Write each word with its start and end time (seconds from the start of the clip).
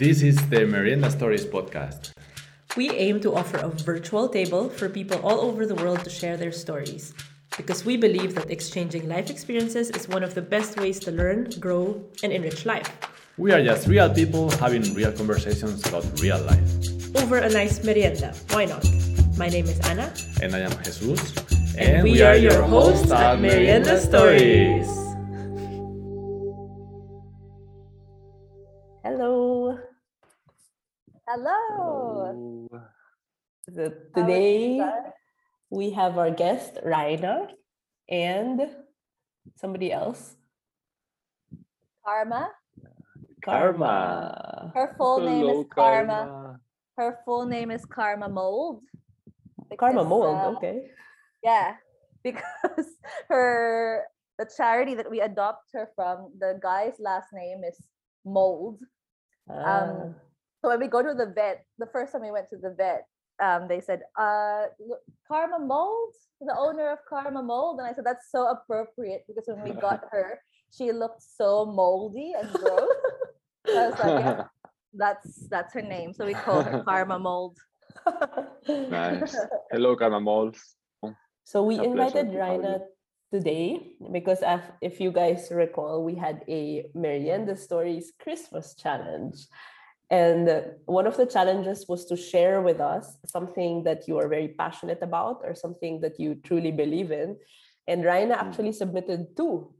This 0.00 0.22
is 0.22 0.40
the 0.48 0.64
Merienda 0.64 1.10
Stories 1.10 1.44
podcast. 1.44 2.12
We 2.74 2.88
aim 2.88 3.20
to 3.20 3.34
offer 3.34 3.58
a 3.58 3.68
virtual 3.68 4.30
table 4.30 4.70
for 4.70 4.88
people 4.88 5.20
all 5.20 5.42
over 5.42 5.66
the 5.66 5.74
world 5.74 6.02
to 6.04 6.08
share 6.08 6.38
their 6.38 6.52
stories 6.52 7.12
because 7.54 7.84
we 7.84 7.98
believe 7.98 8.34
that 8.34 8.50
exchanging 8.50 9.10
life 9.10 9.28
experiences 9.28 9.90
is 9.90 10.08
one 10.08 10.24
of 10.24 10.34
the 10.34 10.40
best 10.40 10.80
ways 10.80 11.00
to 11.00 11.10
learn, 11.12 11.50
grow, 11.60 12.02
and 12.22 12.32
enrich 12.32 12.64
life. 12.64 12.88
We 13.36 13.52
are 13.52 13.62
just 13.62 13.88
real 13.88 14.08
people 14.08 14.48
having 14.52 14.88
real 14.94 15.12
conversations 15.12 15.86
about 15.86 16.06
real 16.22 16.40
life. 16.48 16.64
Over 17.20 17.36
a 17.36 17.50
nice 17.50 17.84
merienda, 17.84 18.32
why 18.52 18.64
not? 18.64 18.86
My 19.36 19.48
name 19.48 19.66
is 19.66 19.78
Ana. 19.80 20.14
And 20.40 20.56
I 20.56 20.60
am 20.60 20.72
Jesus. 20.82 21.36
And, 21.76 21.96
and 21.96 22.04
we, 22.04 22.12
we, 22.12 22.22
are, 22.22 22.36
your 22.36 22.62
hosts 22.62 23.12
at 23.12 23.38
Merienda 23.38 24.00
Stories. 24.00 24.99
Hello. 31.30 32.66
So 33.70 33.92
today 34.16 34.82
we 35.70 35.94
have 35.94 36.18
our 36.18 36.32
guest 36.32 36.82
Raina 36.82 37.46
and 38.10 38.66
somebody 39.54 39.92
else. 39.92 40.34
Karma. 42.04 42.50
Karma. 43.44 44.72
Her 44.74 44.96
full 44.98 45.20
Hello, 45.20 45.30
name 45.30 45.46
is 45.46 45.66
Karma. 45.70 46.18
Karma. 46.18 46.60
Her 46.98 47.18
full 47.24 47.46
name 47.46 47.70
is 47.70 47.84
Karma 47.84 48.28
Mold. 48.28 48.82
Because, 49.70 49.94
Karma 49.94 50.02
Mold, 50.02 50.34
uh, 50.34 50.56
okay. 50.58 50.90
Yeah, 51.44 51.74
because 52.24 52.90
her 53.28 54.02
the 54.36 54.50
charity 54.56 54.96
that 54.96 55.08
we 55.08 55.20
adopt 55.20 55.70
her 55.74 55.90
from, 55.94 56.32
the 56.40 56.58
guy's 56.60 56.98
last 56.98 57.28
name 57.32 57.62
is 57.62 57.78
Mold. 58.24 58.80
Um, 59.48 59.62
ah. 59.62 60.29
So 60.62 60.68
when 60.68 60.80
we 60.80 60.88
go 60.88 61.02
to 61.02 61.14
the 61.14 61.26
vet, 61.26 61.64
the 61.78 61.86
first 61.86 62.12
time 62.12 62.22
we 62.22 62.30
went 62.30 62.50
to 62.50 62.56
the 62.56 62.74
vet, 62.76 63.06
um, 63.42 63.68
they 63.68 63.80
said, 63.80 64.00
uh, 64.18 64.64
Karma 65.26 65.58
Mold, 65.58 66.12
the 66.40 66.54
owner 66.56 66.90
of 66.90 66.98
Karma 67.08 67.42
Mold. 67.42 67.78
And 67.78 67.88
I 67.88 67.94
said, 67.94 68.04
that's 68.04 68.30
so 68.30 68.48
appropriate 68.48 69.24
because 69.26 69.44
when 69.46 69.62
we 69.64 69.72
got 69.80 70.04
her, 70.10 70.40
she 70.76 70.92
looked 70.92 71.22
so 71.22 71.64
moldy 71.64 72.34
and 72.38 72.52
gross. 72.52 72.88
I 73.68 73.88
was 73.88 73.98
like, 73.98 74.24
yeah, 74.24 74.44
that's 74.94 75.48
that's 75.48 75.74
her 75.74 75.82
name. 75.82 76.12
So 76.12 76.26
we 76.26 76.34
call 76.34 76.62
her 76.62 76.82
Karma 76.84 77.18
Mold. 77.28 77.58
nice. 78.68 79.36
Hello, 79.70 79.96
Karma 79.96 80.20
Mold. 80.20 80.56
So 81.44 81.62
we 81.62 81.78
invited 81.78 82.28
Raina 82.28 82.80
today 83.32 83.94
because 84.12 84.42
if 84.80 85.00
you 85.00 85.10
guys 85.10 85.48
recall, 85.50 86.04
we 86.04 86.14
had 86.14 86.42
a 86.48 86.86
Merienda 86.94 87.56
Stories 87.56 88.12
Christmas 88.20 88.74
challenge. 88.74 89.46
And 90.10 90.64
one 90.86 91.06
of 91.06 91.16
the 91.16 91.26
challenges 91.26 91.86
was 91.88 92.04
to 92.06 92.16
share 92.16 92.60
with 92.60 92.80
us 92.80 93.16
something 93.26 93.84
that 93.84 94.08
you 94.08 94.18
are 94.18 94.28
very 94.28 94.48
passionate 94.48 94.98
about 95.02 95.40
or 95.44 95.54
something 95.54 96.00
that 96.00 96.18
you 96.18 96.34
truly 96.42 96.72
believe 96.72 97.12
in. 97.12 97.36
And 97.86 98.02
Raina 98.04 98.34
hmm. 98.38 98.46
actually 98.46 98.72
submitted 98.72 99.36
two. 99.36 99.72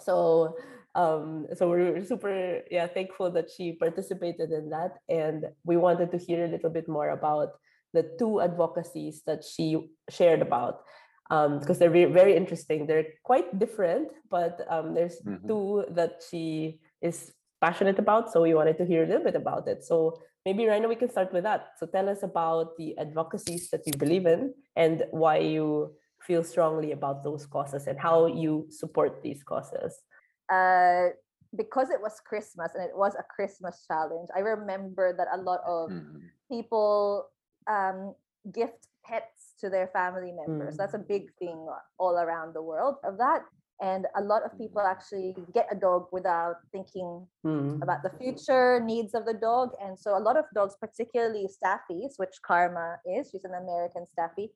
So 0.00 0.56
um, 0.96 1.46
so 1.54 1.70
we're 1.70 2.04
super 2.04 2.62
yeah 2.68 2.88
thankful 2.88 3.30
that 3.30 3.48
she 3.48 3.72
participated 3.72 4.50
in 4.50 4.70
that. 4.70 4.98
And 5.08 5.46
we 5.64 5.76
wanted 5.76 6.10
to 6.10 6.18
hear 6.18 6.44
a 6.44 6.48
little 6.48 6.70
bit 6.70 6.88
more 6.88 7.10
about 7.10 7.52
the 7.92 8.10
two 8.18 8.40
advocacies 8.40 9.22
that 9.26 9.44
she 9.44 9.90
shared 10.08 10.42
about 10.42 10.82
because 11.28 11.70
um, 11.70 11.78
they're 11.78 11.90
very, 11.90 12.10
very 12.10 12.36
interesting. 12.36 12.86
They're 12.86 13.06
quite 13.22 13.56
different, 13.58 14.12
but 14.28 14.66
um, 14.68 14.94
there's 14.94 15.20
mm-hmm. 15.20 15.46
two 15.46 15.84
that 15.90 16.22
she 16.28 16.80
is 17.00 17.32
passionate 17.60 17.98
about. 17.98 18.32
So 18.32 18.42
we 18.42 18.54
wanted 18.54 18.78
to 18.78 18.84
hear 18.84 19.04
a 19.04 19.06
little 19.06 19.24
bit 19.24 19.36
about 19.36 19.68
it. 19.68 19.84
So 19.84 20.20
maybe 20.44 20.64
Raina, 20.64 20.88
we 20.88 20.96
can 20.96 21.10
start 21.10 21.32
with 21.32 21.44
that. 21.44 21.72
So 21.78 21.86
tell 21.86 22.08
us 22.08 22.22
about 22.22 22.76
the 22.76 22.96
advocacies 22.98 23.70
that 23.70 23.82
you 23.86 23.92
believe 23.98 24.26
in 24.26 24.54
and 24.76 25.04
why 25.10 25.38
you 25.38 25.94
feel 26.20 26.44
strongly 26.44 26.92
about 26.92 27.24
those 27.24 27.46
causes 27.46 27.86
and 27.86 27.98
how 27.98 28.26
you 28.26 28.66
support 28.70 29.22
these 29.22 29.42
causes. 29.42 30.02
Uh, 30.50 31.08
because 31.56 31.90
it 31.90 32.00
was 32.00 32.20
Christmas 32.24 32.72
and 32.74 32.84
it 32.84 32.94
was 32.94 33.14
a 33.14 33.24
Christmas 33.34 33.84
challenge, 33.86 34.28
I 34.34 34.40
remember 34.40 35.14
that 35.16 35.28
a 35.32 35.42
lot 35.42 35.60
of 35.66 35.90
mm-hmm. 35.90 36.18
people 36.50 37.26
um, 37.68 38.14
gift 38.52 38.86
pets 39.04 39.54
to 39.60 39.68
their 39.68 39.88
family 39.88 40.32
members. 40.32 40.74
Mm. 40.74 40.78
That's 40.78 40.94
a 40.94 40.98
big 40.98 41.32
thing 41.38 41.66
all 41.98 42.16
around 42.16 42.54
the 42.54 42.62
world 42.62 42.96
of 43.04 43.18
that 43.18 43.42
and 43.80 44.06
a 44.16 44.20
lot 44.20 44.42
of 44.44 44.56
people 44.58 44.82
actually 44.82 45.34
get 45.54 45.66
a 45.72 45.74
dog 45.74 46.06
without 46.12 46.56
thinking 46.70 47.26
mm. 47.44 47.82
about 47.82 48.02
the 48.02 48.10
future 48.18 48.80
needs 48.84 49.14
of 49.14 49.24
the 49.24 49.34
dog. 49.34 49.70
And 49.82 49.98
so 49.98 50.16
a 50.16 50.20
lot 50.20 50.36
of 50.36 50.44
dogs 50.54 50.76
particularly 50.80 51.48
staffies 51.48 52.12
which 52.16 52.36
karma 52.42 52.96
is 53.06 53.30
she's 53.30 53.44
an 53.44 53.54
american 53.54 54.06
staffy 54.06 54.50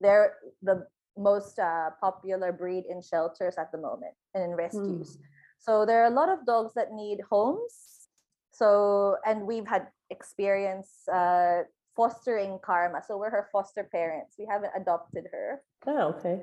they're 0.00 0.34
the 0.62 0.86
most 1.16 1.58
uh, 1.58 1.90
popular 2.00 2.52
breed 2.52 2.84
in 2.90 3.00
shelters 3.00 3.54
at 3.58 3.72
the 3.72 3.78
moment 3.78 4.12
and 4.34 4.44
in 4.44 4.50
rescues. 4.50 5.16
Mm. 5.16 5.20
so 5.58 5.86
there 5.86 6.02
are 6.02 6.12
a 6.12 6.14
lot 6.14 6.28
of 6.28 6.44
dogs 6.44 6.74
that 6.74 6.92
need 6.92 7.20
homes. 7.30 8.08
So 8.52 9.16
and 9.26 9.46
we've 9.46 9.66
had 9.66 9.88
experience 10.10 11.08
uh, 11.12 11.62
fostering 11.94 12.58
karma. 12.62 13.02
So 13.06 13.16
we're 13.16 13.30
her 13.30 13.48
foster 13.52 13.84
parents. 13.84 14.36
We 14.38 14.46
haven't 14.50 14.72
adopted 14.76 15.24
her. 15.32 15.62
Oh 15.86 16.14
okay. 16.14 16.42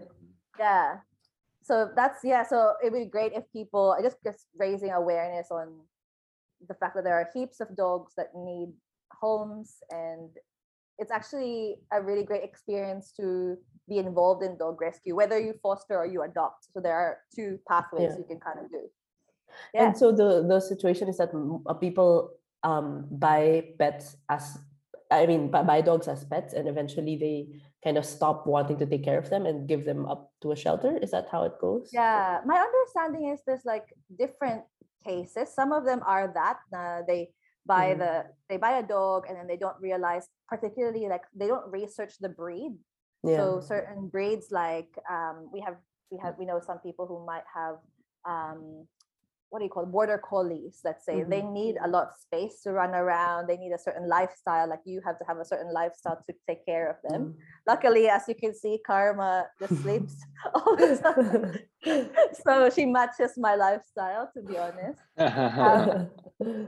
Yeah 0.60 0.98
so 1.64 1.90
that's 1.96 2.20
yeah 2.24 2.44
so 2.44 2.74
it 2.84 2.92
would 2.92 3.00
be 3.00 3.06
great 3.06 3.34
if 3.34 3.44
people 3.52 3.96
just 4.04 4.18
just 4.24 4.48
raising 4.58 4.92
awareness 4.92 5.48
on 5.50 5.68
the 6.68 6.74
fact 6.76 6.96
that 6.96 7.04
there 7.04 7.16
are 7.16 7.30
heaps 7.34 7.60
of 7.60 7.76
dogs 7.76 8.14
that 8.16 8.28
need 8.36 8.70
homes 9.12 9.78
and 9.92 10.30
it's 11.00 11.12
actually 11.12 11.76
a 11.92 12.02
really 12.02 12.24
great 12.24 12.44
experience 12.44 13.12
to 13.20 13.58
be 13.90 13.98
involved 13.98 14.44
in 14.44 14.58
dog 14.58 14.80
rescue 14.80 15.16
whether 15.16 15.40
you 15.40 15.54
foster 15.62 15.98
or 15.98 16.06
you 16.06 16.22
adopt 16.24 16.66
so 16.72 16.80
there 16.80 16.96
are 16.96 17.18
two 17.36 17.60
pathways 17.68 18.12
yeah. 18.12 18.18
you 18.18 18.26
can 18.28 18.40
kind 18.40 18.60
of 18.60 18.70
do 18.70 18.82
yeah. 19.74 19.86
and 19.86 19.98
so 19.98 20.12
the 20.12 20.46
the 20.48 20.60
situation 20.60 21.08
is 21.08 21.18
that 21.18 21.32
uh, 21.68 21.74
people 21.74 22.32
um, 22.64 23.06
buy 23.12 23.64
pets 23.78 24.16
as 24.30 24.58
i 25.12 25.26
mean 25.26 25.52
buy 25.52 25.82
dogs 25.82 26.08
as 26.08 26.24
pets 26.24 26.54
and 26.54 26.68
eventually 26.68 27.18
they 27.18 27.48
kind 27.84 27.98
of 27.98 28.06
stop 28.06 28.48
wanting 28.48 28.78
to 28.78 28.86
take 28.86 29.04
care 29.04 29.20
of 29.20 29.30
them 29.30 29.46
and 29.46 29.68
give 29.68 29.84
them 29.86 30.06
up 30.06 30.32
to 30.42 30.52
a 30.52 30.56
shelter 30.56 30.98
is 30.98 31.12
that 31.12 31.28
how 31.32 31.44
it 31.44 31.54
goes 31.60 31.90
yeah 31.92 32.40
my 32.46 32.58
understanding 32.58 33.30
is 33.30 33.40
there's 33.46 33.66
like 33.66 33.94
different 34.18 34.64
cases 35.04 35.54
some 35.54 35.72
of 35.72 35.84
them 35.84 36.02
are 36.06 36.32
that 36.34 36.60
uh, 36.78 37.02
they 37.08 37.30
buy 37.66 37.90
mm-hmm. 37.90 38.00
the 38.00 38.26
they 38.50 38.58
buy 38.58 38.78
a 38.78 38.84
dog 38.84 39.26
and 39.28 39.38
then 39.38 39.48
they 39.48 39.58
don't 39.58 39.80
realize 39.82 40.28
particularly 40.48 41.08
like 41.08 41.24
they 41.36 41.48
don't 41.48 41.70
research 41.72 42.14
the 42.20 42.30
breed 42.30 42.72
yeah. 43.24 43.38
so 43.38 43.62
certain 43.62 44.08
breeds 44.08 44.48
like 44.52 44.90
um, 45.10 45.50
we 45.52 45.60
have 45.62 45.76
we 46.10 46.18
have 46.22 46.36
we 46.38 46.46
know 46.46 46.60
some 46.60 46.80
people 46.80 47.08
who 47.08 47.26
might 47.26 47.48
have 47.54 47.78
um, 48.26 48.88
what 49.54 49.60
do 49.60 49.66
you 49.66 49.70
call 49.70 49.84
it, 49.84 49.92
border 49.92 50.18
collies 50.18 50.82
let's 50.84 51.06
say. 51.06 51.18
Mm-hmm. 51.22 51.30
they 51.30 51.44
need 51.44 51.76
a 51.86 51.88
lot 51.88 52.08
of 52.08 52.14
space 52.18 52.62
to 52.64 52.72
run 52.72 52.90
around. 52.90 53.46
They 53.46 53.58
need 53.58 53.72
a 53.72 53.78
certain 53.78 54.10
lifestyle 54.10 54.68
like 54.68 54.82
you 54.84 55.00
have 55.06 55.20
to 55.20 55.26
have 55.28 55.38
a 55.38 55.46
certain 55.46 55.72
lifestyle 55.72 56.18
to 56.26 56.34
take 56.50 56.66
care 56.66 56.90
of 56.90 56.98
them. 57.08 57.22
Mm-hmm. 57.22 57.40
luckily 57.68 58.10
as 58.10 58.24
you 58.28 58.34
can 58.34 58.56
see 58.56 58.80
karma 58.84 59.46
just 59.60 59.78
sleeps 59.84 60.16
all 60.56 60.76
the 60.76 60.98
time. 60.98 61.60
So 62.44 62.70
she 62.74 62.86
matches 62.86 63.34
my 63.38 63.54
lifestyle 63.56 64.32
to 64.34 64.42
be 64.42 64.58
honest. 64.58 65.00
Um, 65.20 66.10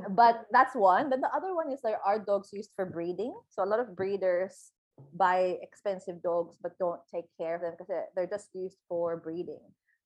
but 0.10 0.46
that's 0.52 0.76
one. 0.76 1.10
Then 1.10 1.22
the 1.22 1.34
other 1.34 1.56
one 1.56 1.72
is 1.72 1.80
there 1.82 2.04
are 2.06 2.20
dogs 2.20 2.50
used 2.54 2.72
for 2.76 2.86
breeding. 2.86 3.34
So 3.50 3.64
a 3.64 3.70
lot 3.72 3.80
of 3.80 3.96
breeders 3.96 4.72
buy 5.14 5.58
expensive 5.62 6.22
dogs 6.22 6.58
but 6.62 6.78
don't 6.78 7.02
take 7.14 7.26
care 7.40 7.56
of 7.56 7.62
them 7.62 7.72
because 7.72 7.88
they're, 7.88 8.08
they're 8.16 8.34
just 8.38 8.50
used 8.54 8.78
for 8.88 9.18
breeding 9.18 9.66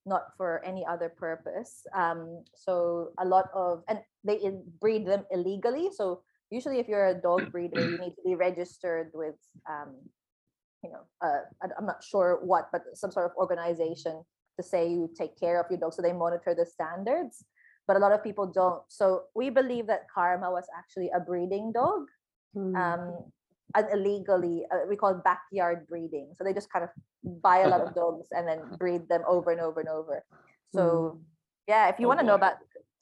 not 0.10 0.36
for 0.36 0.62
any 0.66 0.84
other 0.86 1.08
purpose. 1.08 1.86
Um, 1.94 2.44
so 2.56 3.12
a 3.20 3.26
lot 3.26 3.50
of 3.54 3.84
and 3.88 4.00
they 4.26 4.52
breed 4.82 5.06
them 5.06 5.26
illegally. 5.32 5.90
So 5.96 6.22
usually, 6.50 6.80
if 6.80 6.88
you're 6.88 7.08
a 7.08 7.22
dog 7.22 7.52
breeder, 7.54 7.80
you 7.80 7.98
need 7.98 8.16
to 8.18 8.24
be 8.26 8.36
registered 8.36 9.12
with, 9.14 9.40
um, 9.70 9.96
you 10.84 10.90
know, 10.92 11.04
uh, 11.22 11.46
I'm 11.78 11.86
not 11.86 12.04
sure 12.04 12.40
what, 12.42 12.70
but 12.72 12.82
some 12.94 13.12
sort 13.12 13.28
of 13.28 13.38
organization 13.38 14.24
to 14.58 14.64
say 14.64 14.90
you 14.90 15.10
take 15.18 15.40
care 15.40 15.60
of 15.62 15.68
your 15.70 15.80
dog. 15.80 15.94
So 15.94 16.02
they 16.02 16.14
monitor 16.14 16.54
the 16.56 16.66
standards. 16.66 17.46
But 17.88 17.98
a 17.98 18.00
lot 18.00 18.12
of 18.12 18.24
people 18.24 18.46
don't. 18.46 18.84
So 18.88 19.24
we 19.34 19.50
believe 19.50 19.88
that 19.88 20.08
Karma 20.14 20.52
was 20.52 20.66
actually 20.78 21.10
a 21.16 21.20
breeding 21.20 21.72
dog. 21.72 22.02
Mm. 22.56 22.76
Um, 22.76 23.32
and 23.76 23.88
illegally 23.94 24.66
uh, 24.72 24.86
we 24.90 24.96
call 24.96 25.12
it 25.12 25.24
backyard 25.24 25.86
breeding 25.88 26.34
so 26.38 26.44
they 26.44 26.54
just 26.54 26.72
kind 26.72 26.84
of 26.84 26.90
buy 27.42 27.60
a 27.60 27.68
lot 27.68 27.82
of 27.82 27.94
dogs 28.02 28.28
and 28.32 28.48
then 28.48 28.60
breed 28.78 29.08
them 29.10 29.22
over 29.28 29.52
and 29.52 29.62
over 29.62 29.80
and 29.80 29.90
over 29.90 30.24
so 30.74 31.18
mm. 31.18 31.20
yeah 31.68 31.88
if 31.90 32.00
you 32.00 32.06
oh, 32.06 32.10
want 32.10 32.20
to 32.20 32.26
know 32.26 32.36
about 32.36 32.56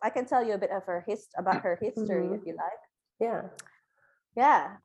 i 0.03 0.09
can 0.09 0.25
tell 0.25 0.43
you 0.43 0.53
a 0.53 0.57
bit 0.57 0.71
of 0.71 0.83
her 0.83 1.03
hist 1.07 1.29
about 1.37 1.61
her 1.61 1.77
history 1.81 2.25
mm-hmm. 2.25 2.35
if 2.35 2.41
you 2.45 2.55
like 2.55 2.81
yeah 3.19 3.41
yeah 4.35 4.75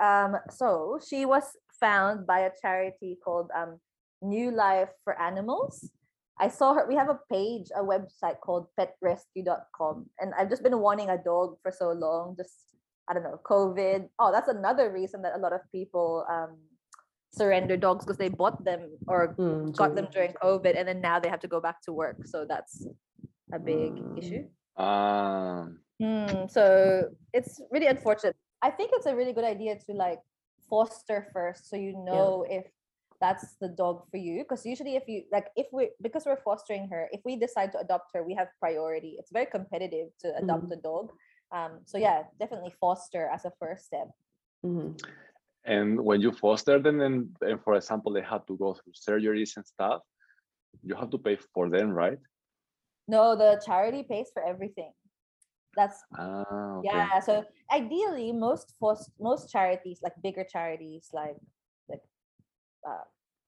um 0.00 0.36
so 0.50 0.98
she 1.06 1.24
was 1.24 1.44
found 1.78 2.26
by 2.26 2.40
a 2.40 2.50
charity 2.60 3.18
called 3.24 3.50
um 3.56 3.78
new 4.22 4.50
life 4.50 4.90
for 5.04 5.20
animals 5.20 5.90
I 6.38 6.48
saw 6.48 6.74
her. 6.74 6.86
We 6.88 6.96
have 6.96 7.08
a 7.08 7.20
page, 7.30 7.68
a 7.76 7.82
website 7.82 8.40
called 8.40 8.66
petrescue.com. 8.78 10.06
And 10.18 10.32
I've 10.36 10.48
just 10.48 10.62
been 10.62 10.78
wanting 10.80 11.08
a 11.08 11.16
dog 11.22 11.56
for 11.62 11.70
so 11.70 11.92
long, 11.92 12.34
just 12.36 12.71
I 13.08 13.14
don't 13.14 13.22
know, 13.24 13.40
COVID. 13.44 14.08
Oh, 14.18 14.30
that's 14.32 14.48
another 14.48 14.92
reason 14.92 15.22
that 15.22 15.34
a 15.34 15.38
lot 15.38 15.52
of 15.52 15.60
people 15.72 16.24
um, 16.30 16.56
surrender 17.30 17.76
dogs 17.76 18.04
because 18.04 18.18
they 18.18 18.28
bought 18.28 18.64
them 18.64 18.90
or 19.08 19.34
Mm, 19.38 19.74
got 19.76 19.94
them 19.94 20.08
during 20.12 20.32
COVID, 20.34 20.76
and 20.76 20.86
then 20.86 21.00
now 21.00 21.18
they 21.18 21.28
have 21.28 21.40
to 21.40 21.48
go 21.48 21.60
back 21.60 21.82
to 21.82 21.92
work. 21.92 22.26
So 22.26 22.44
that's 22.48 22.86
a 23.52 23.58
big 23.58 23.92
Mm. 23.92 24.18
issue. 24.18 24.44
Um, 24.82 25.80
Hmm, 26.00 26.46
so 26.48 27.10
it's 27.32 27.60
really 27.70 27.86
unfortunate. 27.86 28.34
I 28.62 28.70
think 28.70 28.90
it's 28.94 29.06
a 29.06 29.14
really 29.14 29.32
good 29.32 29.44
idea 29.44 29.78
to 29.86 29.92
like 29.92 30.20
foster 30.70 31.28
first, 31.32 31.68
so 31.70 31.76
you 31.76 31.94
know 31.96 32.44
if 32.48 32.66
that's 33.20 33.54
the 33.60 33.68
dog 33.68 34.02
for 34.10 34.16
you. 34.16 34.42
Because 34.42 34.66
usually, 34.66 34.96
if 34.96 35.06
you 35.06 35.22
like, 35.30 35.50
if 35.54 35.66
we 35.72 35.90
because 36.02 36.26
we're 36.26 36.42
fostering 36.42 36.88
her, 36.90 37.08
if 37.12 37.20
we 37.24 37.36
decide 37.36 37.70
to 37.72 37.78
adopt 37.78 38.10
her, 38.14 38.22
we 38.26 38.34
have 38.34 38.48
priority. 38.58 39.16
It's 39.18 39.30
very 39.30 39.46
competitive 39.46 40.08
to 40.20 40.34
adopt 40.38 40.72
a 40.72 40.76
dog. 40.76 41.12
Um, 41.52 41.80
so 41.84 41.98
yeah, 41.98 42.24
definitely 42.40 42.72
foster 42.80 43.28
as 43.28 43.44
a 43.44 43.52
first 43.60 43.86
step. 43.86 44.08
Mhm. 44.64 44.96
and 45.64 46.00
when 46.00 46.20
you 46.20 46.32
foster 46.32 46.78
them, 46.80 47.00
and, 47.00 47.36
and 47.40 47.62
for 47.62 47.74
example, 47.74 48.12
they 48.12 48.22
have 48.22 48.46
to 48.46 48.56
go 48.56 48.74
through 48.74 48.94
surgeries 48.94 49.56
and 49.56 49.66
stuff, 49.66 50.02
you 50.82 50.94
have 50.94 51.10
to 51.10 51.18
pay 51.18 51.36
for 51.54 51.68
them, 51.68 51.90
right? 51.90 52.18
No, 53.06 53.36
the 53.36 53.60
charity 53.64 54.02
pays 54.02 54.30
for 54.32 54.42
everything. 54.42 54.92
That's 55.76 56.02
Ah, 56.18 56.76
okay. 56.78 56.88
yeah 56.92 57.20
so 57.20 57.44
ideally 57.72 58.32
most 58.32 58.74
most 58.80 59.10
most 59.20 59.50
charities 59.50 60.00
like 60.02 60.12
bigger 60.22 60.44
charities 60.44 61.08
like 61.12 61.36
like 61.88 62.02
uh, 62.86 63.04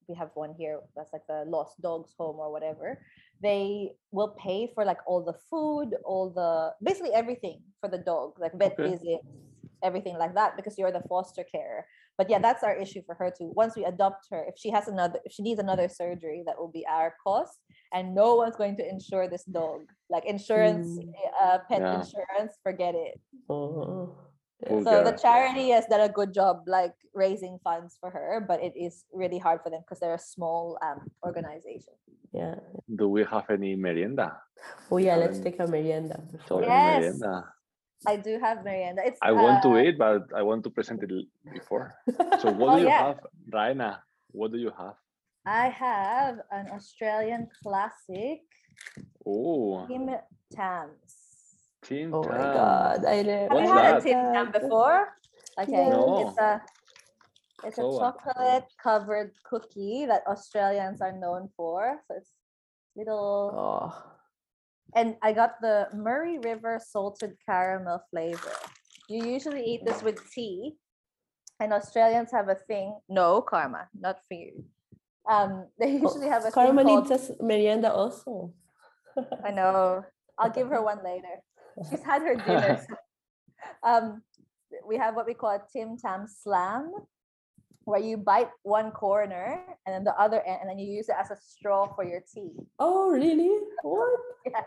we 0.08 0.14
have 0.14 0.30
one 0.34 0.54
here 0.58 0.80
that's 0.96 1.12
like 1.12 1.26
the 1.28 1.44
lost 1.46 1.80
dogs 1.80 2.14
home 2.18 2.36
or 2.38 2.50
whatever 2.52 3.00
they 3.42 3.92
will 4.10 4.36
pay 4.38 4.70
for 4.74 4.84
like 4.84 4.98
all 5.06 5.22
the 5.24 5.34
food 5.50 5.94
all 6.04 6.30
the 6.30 6.72
basically 6.84 7.12
everything 7.12 7.60
for 7.80 7.88
the 7.88 7.98
dog 7.98 8.32
like 8.38 8.52
vet 8.58 8.72
Okay. 8.78 8.90
visits 8.90 9.24
everything 9.82 10.16
like 10.16 10.34
that 10.34 10.56
because 10.56 10.78
you're 10.78 10.92
the 10.92 11.02
foster 11.08 11.44
care 11.44 11.86
but 12.16 12.30
yeah 12.30 12.38
that's 12.38 12.62
our 12.62 12.74
issue 12.76 13.02
for 13.04 13.14
her 13.14 13.30
too 13.30 13.52
once 13.54 13.76
we 13.76 13.84
adopt 13.84 14.26
her 14.30 14.44
if 14.48 14.54
she 14.56 14.70
has 14.70 14.88
another 14.88 15.18
if 15.24 15.32
she 15.32 15.42
needs 15.42 15.60
another 15.60 15.88
surgery 15.88 16.42
that 16.46 16.58
will 16.58 16.70
be 16.72 16.86
our 16.86 17.14
cost 17.22 17.58
and 17.92 18.14
no 18.14 18.34
one's 18.34 18.56
going 18.56 18.76
to 18.76 18.88
insure 18.88 19.28
this 19.28 19.44
dog 19.44 19.80
like 20.08 20.24
insurance 20.24 20.98
Mm. 20.98 21.12
uh, 21.42 21.58
pet 21.68 21.82
Yeah. 21.82 22.00
insurance 22.00 22.56
forget 22.62 22.94
it 22.94 23.20
Oh. 23.50 24.16
Cool 24.68 24.84
so 24.84 25.02
the 25.02 25.10
girl. 25.10 25.18
charity 25.18 25.68
has 25.76 25.84
done 25.86 26.00
a 26.00 26.08
good 26.08 26.32
job 26.32 26.64
like 26.66 26.94
raising 27.12 27.58
funds 27.66 27.96
for 28.00 28.08
her 28.10 28.40
but 28.46 28.62
it 28.62 28.72
is 28.78 29.04
really 29.12 29.38
hard 29.38 29.60
for 29.62 29.68
them 29.70 29.82
because 29.82 30.00
they're 30.00 30.14
a 30.14 30.28
small 30.36 30.78
um, 30.86 31.00
organization 31.26 31.94
Yeah. 32.32 32.58
Do 33.00 33.06
we 33.08 33.22
have 33.30 33.46
any 33.50 33.76
merienda? 33.76 34.28
Oh 34.90 34.98
yeah, 34.98 35.16
let's 35.16 35.38
take 35.38 35.58
a 35.62 35.66
merienda 35.66 36.18
So 36.48 36.58
before. 36.58 36.64
any 36.64 36.70
Yes. 36.70 36.94
merienda? 37.18 37.34
i 38.06 38.16
do 38.16 38.32
have 38.38 38.64
merienda 38.64 39.00
it's 39.08 39.18
I 39.22 39.32
want 39.32 39.62
to 39.66 39.70
uh, 39.76 39.82
eat, 39.84 39.96
but 39.98 40.22
I 40.36 40.42
want 40.42 40.60
to 40.66 40.70
present 40.70 41.00
it 41.06 41.10
before. 41.52 41.94
So 42.40 42.46
what 42.60 42.68
Oh, 42.72 42.76
do 42.76 42.80
you 42.84 42.88
yeah. 42.92 43.02
have, 43.14 43.20
Raina? 43.48 43.90
What 44.32 44.52
do 44.52 44.58
you 44.58 44.72
have? 44.76 44.96
i 45.46 45.68
have 45.68 46.40
an 46.58 46.66
australian 46.72 47.42
classic 47.62 48.40
Oh, 49.26 49.84
tim 49.88 50.08
tams 50.52 51.12
Tim 51.84 52.14
Oh 52.14 52.25
my 52.25 52.38
god, 52.38 53.04
I 53.04 53.22
never 53.22 53.48
have 53.48 53.52
you 53.52 53.69
What's 53.69 53.72
had 53.72 53.84
a 53.84 53.92
that? 53.92 54.02
tim 54.02 54.16
tam 54.32 54.52
before 54.52 55.08
okay 55.60 55.88
No. 55.88 56.19
it's 56.26 56.38
a 56.38 56.52
it's 57.62 57.78
a 57.78 57.82
So 57.82 57.88
what? 57.92 58.00
chocolate 58.19 58.64
covered 58.82 59.31
cookie 59.44 60.04
that 60.06 60.22
australians 60.26 61.00
are 61.00 61.12
known 61.12 61.48
for 61.56 62.00
so 62.08 62.14
it's 62.19 62.32
little 62.96 63.52
Oh, 63.54 63.92
and 64.94 65.16
I 65.22 65.32
got 65.32 65.60
the 65.60 65.88
Murray 65.94 66.38
River 66.38 66.78
salted 66.82 67.36
caramel 67.46 68.02
flavor. 68.10 68.52
You 69.08 69.26
usually 69.26 69.64
eat 69.64 69.84
this 69.84 70.02
with 70.02 70.19
tea, 70.30 70.76
and 71.58 71.72
Australians 71.72 72.30
have 72.30 72.48
a 72.48 72.54
thing. 72.54 72.94
No, 73.08 73.42
Karma, 73.42 73.88
not 73.92 74.22
for 74.28 74.34
you. 74.34 74.64
Um, 75.28 75.66
they 75.80 75.98
usually 75.98 76.28
have 76.28 76.44
a 76.46 76.50
Karma 76.50 76.84
thing 76.84 76.94
called. 76.94 77.08
needs 77.10 77.10
us 77.10 77.30
merienda 77.40 77.92
also. 77.92 78.54
I 79.44 79.50
know. 79.50 80.04
I'll 80.38 80.50
give 80.50 80.69
her 80.69 80.80
one 80.92 81.02
later. 81.02 81.42
She's 81.91 82.03
had 82.03 82.23
her 82.23 82.35
dinner. 82.37 82.81
um, 83.82 84.23
we 84.87 84.97
have 84.97 85.15
what 85.15 85.26
we 85.26 85.35
call 85.35 85.50
a 85.50 85.62
Tim 85.73 85.97
Tam 85.97 86.26
Slam, 86.26 86.93
where 87.85 88.00
you 88.00 88.17
bite 88.17 88.50
one 88.62 88.91
corner 88.91 89.61
and 89.87 89.94
then 89.94 90.05
the 90.05 90.15
other 90.21 90.41
end, 90.47 90.59
and 90.62 90.71
then 90.71 90.79
you 90.79 90.91
use 90.93 91.09
it 91.09 91.17
as 91.19 91.31
a 91.31 91.37
straw 91.37 91.93
for 91.94 92.05
your 92.05 92.21
tea. 92.32 92.50
Oh 92.79 93.11
really? 93.11 93.50
What? 93.82 94.09
Yeah. 94.47 94.61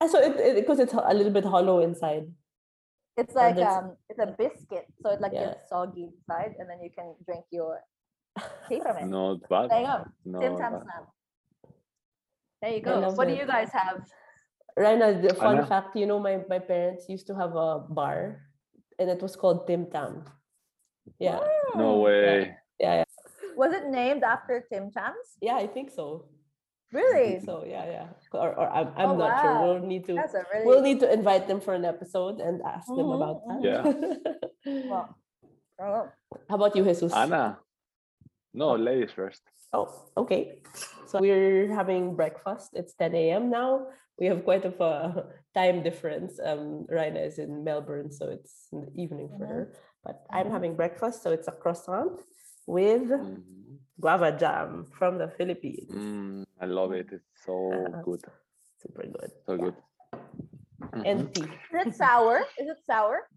Ah, 0.00 0.06
So 0.06 0.18
it 0.20 0.54
because 0.56 0.78
it's 0.80 0.92
a 0.94 1.14
little 1.14 1.32
bit 1.32 1.44
hollow 1.44 1.80
inside. 1.80 2.26
It's 3.16 3.34
like 3.34 3.56
that's- 3.56 3.76
um, 3.76 3.96
it's 4.08 4.18
a 4.18 4.26
biscuit, 4.26 4.86
so 5.02 5.10
it 5.10 5.20
like 5.20 5.32
Yeah. 5.32 5.46
gets 5.52 5.68
soggy 5.68 6.04
inside, 6.08 6.56
and 6.58 6.68
then 6.68 6.80
you 6.82 6.90
can 6.90 7.14
drink 7.26 7.44
your 7.50 7.80
tea 8.68 8.80
from 8.80 8.96
it. 8.96 9.06
Not 9.06 9.46
bad. 9.48 9.70
There 9.70 9.80
you 9.80 9.86
go, 9.86 10.04
No 10.24 10.40
Tim 10.40 10.56
Tam 10.56 10.72
bad. 10.72 10.82
Slam. 10.82 11.04
There 12.62 12.72
you 12.72 12.80
go. 12.80 13.10
What 13.12 13.28
do 13.28 13.34
you 13.34 13.46
guys 13.46 13.70
have? 13.72 14.00
Raina, 14.78 15.20
the 15.20 15.34
fun 15.34 15.58
Ana? 15.58 15.66
fact, 15.66 15.96
you 15.96 16.06
know, 16.06 16.18
my, 16.18 16.40
my 16.48 16.58
parents 16.58 17.08
used 17.08 17.26
to 17.26 17.34
have 17.34 17.54
a 17.56 17.78
bar 17.88 18.40
and 18.98 19.10
it 19.10 19.20
was 19.20 19.36
called 19.36 19.66
Tim 19.66 19.86
Tam. 19.90 20.24
Yeah. 21.18 21.40
No 21.76 21.98
Mm. 21.98 22.02
way. 22.04 22.56
Yeah, 22.80 23.04
yeah. 23.04 23.04
Was 23.56 23.72
it 23.72 23.86
named 23.88 24.22
after 24.24 24.64
Tim 24.72 24.90
Tams? 24.90 25.36
Yeah, 25.40 25.56
I 25.56 25.66
think 25.66 25.90
so. 25.90 26.28
I 26.92 26.96
Really? 26.96 27.28
think 27.40 27.44
so, 27.44 27.64
yeah, 27.64 27.84
yeah. 27.88 28.08
Or, 28.32 28.52
or 28.56 28.68
I'm, 28.68 28.92
I'm 28.96 29.10
Oh, 29.12 29.16
not 29.16 29.40
sure. 29.40 29.52
wow. 29.52 29.62
We'll 29.64 29.80
need 29.80 30.04
to 30.06 30.14
That's 30.14 30.34
a 30.34 30.44
really 30.52 30.66
we'll 30.66 30.82
need 30.82 31.00
to 31.00 31.08
invite 31.12 31.48
them 31.48 31.60
for 31.60 31.72
an 31.74 31.84
episode 31.84 32.40
and 32.40 32.60
ask 32.62 32.86
them 32.88 33.08
Mhm, 33.08 33.16
about 33.16 33.38
that. 33.48 33.60
Yeah. 33.64 33.82
well. 34.88 35.16
Oh, 35.80 36.08
How 36.48 36.56
about 36.56 36.76
you, 36.76 36.84
Jesus? 36.84 37.12
Ana. 37.12 37.58
No, 38.54 38.76
ladies 38.76 39.10
first. 39.12 39.40
Oh, 39.72 39.88
okay. 40.16 40.60
So 41.08 41.18
we're 41.18 41.72
having 41.72 42.14
breakfast. 42.14 42.70
It's 42.74 42.92
10 42.94 43.14
a.m. 43.14 43.48
now. 43.50 43.88
We 44.18 44.26
have 44.26 44.44
quite 44.44 44.64
of 44.64 44.78
a 44.80 45.26
time 45.54 45.82
difference. 45.82 46.38
Um, 46.42 46.86
Raina 46.90 47.24
is 47.26 47.38
in 47.38 47.64
Melbourne, 47.64 48.10
so 48.12 48.28
it's 48.28 48.68
in 48.72 48.82
the 48.82 48.92
evening 49.00 49.28
for 49.38 49.46
Mhm. 49.46 49.48
her. 49.48 49.62
But 50.04 50.26
I'm 50.30 50.46
Mhm. 50.46 50.52
having 50.52 50.76
breakfast, 50.76 51.22
so 51.22 51.30
it's 51.32 51.48
a 51.48 51.52
croissant 51.52 52.20
with 52.66 53.08
Mhm. 53.10 53.78
guava 54.00 54.32
jam 54.36 54.86
from 54.98 55.18
the 55.18 55.28
Philippines. 55.28 55.90
Mm, 55.90 56.44
I 56.60 56.66
love 56.66 56.92
it. 56.92 57.12
It's 57.12 57.44
so 57.44 57.56
Uh, 57.72 58.02
good. 58.02 58.22
Super 58.78 59.06
good. 59.06 59.30
So 59.46 59.54
yeah. 59.54 59.64
good. 59.64 59.76
And 61.06 61.28
Mhm. 61.28 61.32
tea. 61.32 61.48
is 61.72 61.86
it 61.86 61.94
sour? 61.94 62.44
Is 62.58 62.68
it 62.68 62.80
sour? 62.86 63.28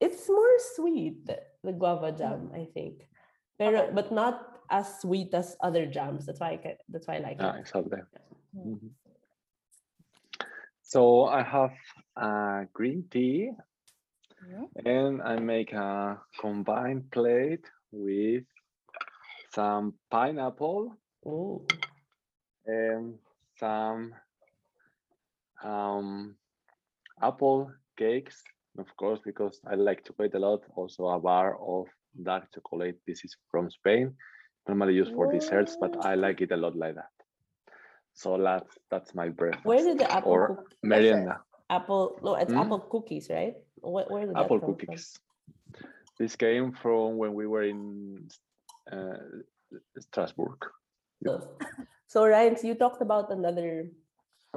It's 0.00 0.28
more 0.28 0.56
sweet, 0.76 1.26
the 1.62 1.72
guava 1.72 2.12
jam, 2.12 2.50
I 2.54 2.64
think. 2.72 3.06
Pero, 3.58 3.82
Okay. 3.84 3.92
but 3.92 4.10
not 4.12 4.60
as 4.70 5.00
sweet 5.00 5.34
as 5.34 5.56
other 5.60 5.84
jams. 5.86 6.24
That's 6.26 6.40
why 6.40 6.56
I 6.56 6.76
that's 6.88 7.06
why 7.06 7.16
I 7.16 7.20
like 7.20 7.40
Yeah, 7.40 7.54
it. 7.56 7.60
exactly. 7.60 8.00
Mm. 8.56 8.80
Mhm. 8.80 8.90
So 10.90 11.24
I 11.26 11.42
have 11.42 11.72
uh, 12.16 12.64
green 12.72 13.08
tea 13.10 13.52
Mhm. 14.42 14.68
and 14.84 15.22
I 15.22 15.36
make 15.38 15.72
a 15.72 16.20
combined 16.40 17.10
plate 17.10 17.64
with 17.92 18.44
some 19.50 19.94
pineapple 20.10 20.96
Oh, 21.26 21.66
and 22.66 23.18
some 23.58 24.14
um, 25.64 26.36
apple 27.22 27.72
cakes, 27.96 28.42
of 28.78 28.86
course, 28.96 29.20
because 29.24 29.60
I 29.66 29.74
like 29.74 30.04
chocolate 30.04 30.34
a 30.34 30.38
lot. 30.38 30.60
Also, 30.76 31.08
a 31.08 31.18
bar 31.20 31.56
of 31.60 31.86
dark 32.22 32.48
chocolate. 32.54 32.98
This 33.06 33.24
is 33.24 33.36
from 33.50 33.70
Spain, 33.70 34.14
normally 34.68 34.94
used 34.94 35.14
for 35.14 35.26
desserts, 35.30 35.76
but 35.80 35.96
I 36.04 36.14
like 36.14 36.40
it 36.42 36.52
a 36.52 36.56
lot 36.56 36.76
like 36.76 36.94
that. 36.96 37.10
So 38.14 38.36
that's 38.38 38.78
that's 38.90 39.14
my 39.14 39.28
breakfast. 39.28 39.64
where 39.66 39.82
did 39.82 39.98
the 39.98 40.10
apple 40.10 40.32
or 40.32 40.46
cook- 40.48 40.74
merienda? 40.82 41.40
apple? 41.70 42.18
No, 42.22 42.34
it's 42.34 42.52
Hmm? 42.52 42.58
apple 42.58 42.80
cookies, 42.80 43.30
right? 43.30 43.54
Where, 43.80 44.04
where 44.08 44.26
did 44.26 44.34
that 44.36 44.44
Apple 44.44 44.60
come 44.60 44.74
from? 44.76 44.76
cookies. 44.76 45.16
This 46.18 46.36
came 46.36 46.72
from 46.72 47.16
when 47.16 47.32
we 47.32 47.46
were 47.46 47.62
in 47.62 48.28
uh, 48.92 49.40
Strasbourg. 49.98 50.58
So, 51.24 51.56
so 52.08 52.24
Raina, 52.24 52.58
so 52.58 52.66
you 52.66 52.74
talked 52.74 53.00
about 53.00 53.30
another 53.32 53.88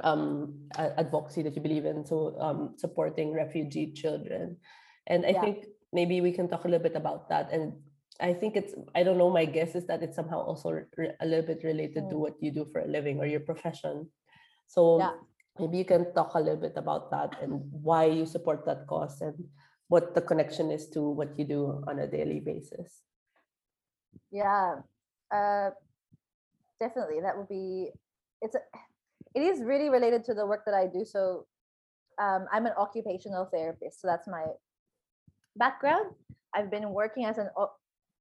um 0.02 0.68
advocacy 0.76 1.42
that 1.42 1.54
you 1.54 1.62
believe 1.62 1.86
in, 1.86 2.04
so 2.04 2.34
um 2.40 2.74
supporting 2.76 3.32
refugee 3.32 3.92
children, 3.94 4.58
and 5.06 5.24
I 5.24 5.32
Yeah. 5.32 5.40
think 5.40 5.66
maybe 5.92 6.20
we 6.20 6.32
can 6.32 6.48
talk 6.48 6.64
a 6.64 6.68
little 6.68 6.82
bit 6.82 6.96
about 6.98 7.28
that. 7.30 7.52
And 7.52 7.78
I 8.20 8.32
think 8.32 8.54
it's 8.56 8.74
I 8.94 9.02
don't 9.02 9.18
know. 9.18 9.30
My 9.30 9.44
guess 9.44 9.74
is 9.74 9.86
that 9.86 10.02
it's 10.02 10.14
somehow 10.16 10.40
also 10.40 10.86
re- 10.96 11.16
a 11.20 11.26
little 11.26 11.46
bit 11.46 11.64
related 11.64 12.08
to 12.10 12.14
Mm. 12.14 12.22
what 12.24 12.36
you 12.40 12.50
do 12.52 12.64
for 12.64 12.80
a 12.80 12.86
living 12.86 13.18
or 13.18 13.26
your 13.26 13.40
profession. 13.42 14.10
So 14.66 14.98
Yeah. 14.98 15.18
maybe 15.58 15.78
you 15.78 15.84
can 15.84 16.14
talk 16.14 16.34
a 16.34 16.40
little 16.40 16.60
bit 16.60 16.76
about 16.76 17.10
that 17.10 17.42
and 17.42 17.58
why 17.82 18.04
you 18.06 18.26
support 18.26 18.64
that 18.66 18.86
cause 18.86 19.20
and 19.20 19.34
what 19.88 20.14
the 20.14 20.22
connection 20.22 20.70
is 20.70 20.88
to 20.90 21.02
what 21.02 21.36
you 21.38 21.44
do 21.44 21.82
on 21.86 21.98
a 21.98 22.06
daily 22.06 22.38
basis. 22.40 23.02
Yeah, 24.30 24.82
uh, 25.30 25.70
definitely. 26.80 27.20
That 27.20 27.36
would 27.36 27.48
be. 27.48 27.90
It's 28.40 28.54
a. 28.54 28.62
It 29.34 29.42
is 29.42 29.62
really 29.62 29.90
related 29.90 30.22
to 30.30 30.34
the 30.34 30.46
work 30.46 30.62
that 30.66 30.74
I 30.74 30.86
do. 30.86 31.04
So, 31.04 31.46
um, 32.22 32.46
I'm 32.52 32.66
an 32.66 32.72
occupational 32.78 33.46
therapist. 33.50 34.00
So 34.00 34.06
that's 34.06 34.28
my 34.28 34.46
background. 35.56 36.14
I've 36.54 36.70
been 36.70 36.90
working 36.94 37.24
as 37.26 37.38
an 37.38 37.50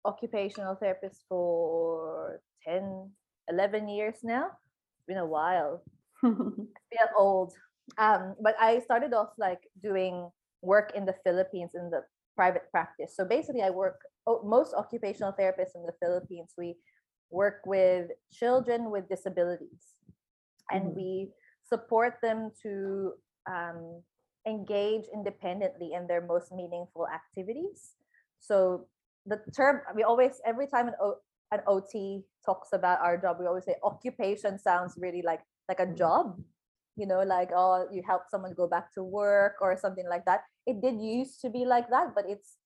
occupational 0.05 0.75
therapist 0.75 1.23
for 1.27 2.41
10, 2.67 3.09
11 3.49 3.89
years 3.89 4.17
now. 4.23 4.47
It's 4.47 5.05
been 5.07 5.17
a 5.17 5.25
while. 5.25 5.83
feel 6.21 7.09
old. 7.17 7.53
Um, 7.97 8.35
but 8.41 8.55
I 8.59 8.79
started 8.79 9.13
off 9.13 9.29
like 9.37 9.59
doing 9.81 10.29
work 10.61 10.93
in 10.95 11.05
the 11.05 11.15
Philippines 11.23 11.71
in 11.75 11.89
the 11.89 12.03
private 12.35 12.71
practice. 12.71 13.13
So 13.15 13.25
basically, 13.25 13.61
I 13.61 13.69
work 13.69 13.99
most 14.43 14.73
occupational 14.73 15.33
therapists 15.33 15.75
in 15.75 15.85
the 15.85 15.93
Philippines. 16.01 16.53
We 16.57 16.75
work 17.29 17.61
with 17.65 18.07
children 18.31 18.89
with 18.89 19.09
disabilities, 19.09 19.97
and 20.71 20.85
mm-hmm. 20.85 20.95
we 20.95 21.29
support 21.67 22.15
them 22.21 22.51
to 22.63 23.13
um, 23.49 24.01
engage 24.47 25.05
independently 25.13 25.91
in 25.93 26.07
their 26.07 26.21
most 26.21 26.51
meaningful 26.51 27.07
activities. 27.07 27.95
So 28.39 28.87
the 29.25 29.39
term 29.55 29.81
we 29.95 30.03
always 30.03 30.41
every 30.45 30.67
time 30.67 30.87
an, 30.87 30.95
o, 31.01 31.15
an 31.51 31.61
OT 31.67 32.23
talks 32.45 32.69
about 32.73 32.99
our 32.99 33.17
job, 33.17 33.37
we 33.39 33.45
always 33.45 33.65
say 33.65 33.75
occupation 33.83 34.59
sounds 34.59 34.95
really 34.97 35.21
like 35.21 35.41
like 35.67 35.79
a 35.79 35.87
job. 35.87 36.39
You 36.95 37.07
know 37.07 37.21
like 37.23 37.49
oh 37.55 37.87
you 37.91 38.03
help 38.05 38.23
someone 38.29 38.53
go 38.53 38.67
back 38.67 38.93
to 38.93 39.03
work 39.03 39.55
or 39.61 39.75
something 39.77 40.07
like 40.07 40.25
that. 40.25 40.41
It 40.67 40.81
did 40.81 41.01
used 41.01 41.41
to 41.41 41.49
be 41.49 41.65
like 41.65 41.89
that 41.89 42.13
but 42.15 42.25
it's 42.27 42.57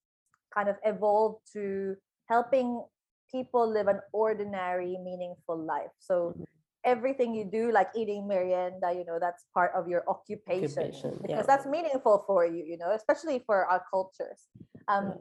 kind 0.54 0.68
of 0.68 0.76
evolved 0.84 1.40
to 1.52 1.96
helping 2.28 2.82
people 3.30 3.68
live 3.70 3.88
an 3.88 4.00
ordinary 4.12 4.98
meaningful 5.02 5.56
life. 5.56 5.92
So 5.98 6.34
mm-hmm. 6.34 6.44
everything 6.84 7.34
you 7.34 7.44
do 7.44 7.72
like 7.72 7.88
eating 7.94 8.26
merienda 8.26 8.92
you 8.92 9.04
know 9.04 9.18
that's 9.20 9.44
part 9.54 9.72
of 9.74 9.88
your 9.88 10.04
occupation, 10.08 10.78
occupation 10.78 11.12
because 11.22 11.46
yeah. 11.46 11.48
that's 11.48 11.66
meaningful 11.66 12.24
for 12.26 12.46
you 12.46 12.64
you 12.64 12.78
know 12.78 12.92
especially 12.92 13.42
for 13.46 13.64
our 13.64 13.82
cultures. 13.90 14.48
Um 14.88 15.14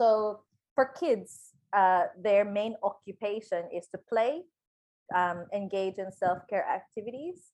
so 0.00 0.40
for 0.80 0.92
kids 0.98 1.52
uh 1.76 2.04
their 2.16 2.44
main 2.44 2.74
occupation 2.82 3.68
is 3.72 3.86
to 3.92 3.98
play 4.08 4.42
um, 5.14 5.46
engage 5.52 5.98
in 5.98 6.10
self-care 6.12 6.66
activities 6.66 7.52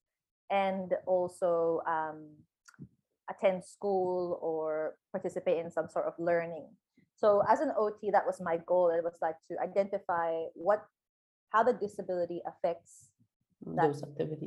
and 0.51 0.93
also 1.07 1.81
um, 1.89 2.29
attend 3.31 3.65
school 3.65 4.39
or 4.43 4.97
participate 5.13 5.59
in 5.59 5.71
some 5.71 5.89
sort 5.89 6.07
of 6.07 6.15
learning. 6.19 6.69
So 7.17 7.43
as 7.49 7.61
an 7.61 7.73
OT, 7.77 8.11
that 8.11 8.27
was 8.27 8.41
my 8.41 8.59
goal. 8.67 8.91
It 8.91 9.03
was 9.03 9.17
like 9.23 9.37
to 9.51 9.59
identify 9.59 10.33
what 10.55 10.85
how 11.51 11.63
the 11.63 11.73
disability 11.73 12.43
affects 12.47 13.11
that 13.75 13.97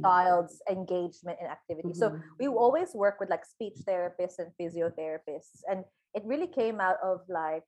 child's 0.02 0.62
engagement 0.70 1.40
in 1.42 1.48
activity. 1.48 1.90
Mm-hmm. 1.90 2.00
So 2.00 2.20
we 2.40 2.48
always 2.48 2.94
work 2.94 3.20
with 3.20 3.30
like 3.30 3.44
speech 3.44 3.78
therapists 3.88 4.38
and 4.38 4.52
physiotherapists. 4.60 5.66
And 5.68 5.84
it 6.14 6.24
really 6.26 6.48
came 6.48 6.80
out 6.80 6.98
of 7.04 7.22
like 7.28 7.64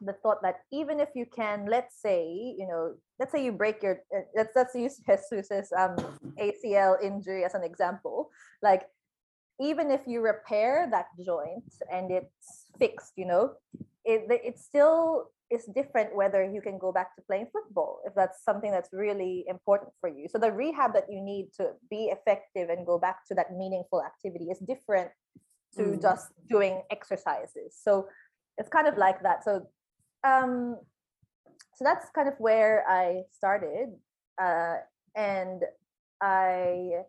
the 0.00 0.12
thought 0.12 0.42
that 0.42 0.60
even 0.72 1.00
if 1.00 1.08
you 1.14 1.26
can, 1.26 1.66
let's 1.68 2.00
say, 2.00 2.24
you 2.58 2.66
know, 2.66 2.94
let's 3.18 3.32
say 3.32 3.44
you 3.44 3.52
break 3.52 3.82
your, 3.82 4.00
uh, 4.14 4.20
let's 4.34 4.54
let's 4.54 4.74
use 4.74 5.00
Jesus's 5.06 5.72
um, 5.76 5.96
ACL 6.40 7.02
injury 7.02 7.44
as 7.44 7.54
an 7.54 7.64
example. 7.64 8.30
Like, 8.62 8.82
even 9.60 9.90
if 9.90 10.02
you 10.06 10.20
repair 10.20 10.88
that 10.90 11.06
joint 11.24 11.72
and 11.92 12.10
it's 12.10 12.66
fixed, 12.78 13.12
you 13.16 13.26
know, 13.26 13.54
it 14.04 14.26
it 14.30 14.58
still 14.58 15.30
is 15.50 15.64
different 15.74 16.14
whether 16.14 16.44
you 16.44 16.60
can 16.60 16.78
go 16.78 16.92
back 16.92 17.16
to 17.16 17.22
playing 17.22 17.46
football 17.52 18.00
if 18.04 18.14
that's 18.14 18.44
something 18.44 18.70
that's 18.70 18.90
really 18.92 19.44
important 19.48 19.90
for 20.00 20.08
you. 20.08 20.28
So 20.28 20.38
the 20.38 20.52
rehab 20.52 20.92
that 20.92 21.06
you 21.08 21.20
need 21.22 21.48
to 21.56 21.70
be 21.90 22.12
effective 22.12 22.68
and 22.68 22.86
go 22.86 22.98
back 22.98 23.26
to 23.28 23.34
that 23.34 23.56
meaningful 23.56 24.02
activity 24.02 24.46
is 24.50 24.58
different 24.58 25.10
to 25.76 25.82
mm. 25.82 26.02
just 26.02 26.28
doing 26.48 26.82
exercises. 26.90 27.76
So 27.80 28.08
it's 28.58 28.68
kind 28.68 28.86
of 28.86 28.98
like 28.98 29.22
that. 29.22 29.44
So 29.44 29.66
um, 30.24 30.76
so 31.74 31.84
that's 31.84 32.06
kind 32.14 32.28
of 32.28 32.34
where 32.38 32.84
I 32.88 33.22
started, 33.30 33.90
uh, 34.40 34.76
and 35.14 35.62
I, 36.20 37.02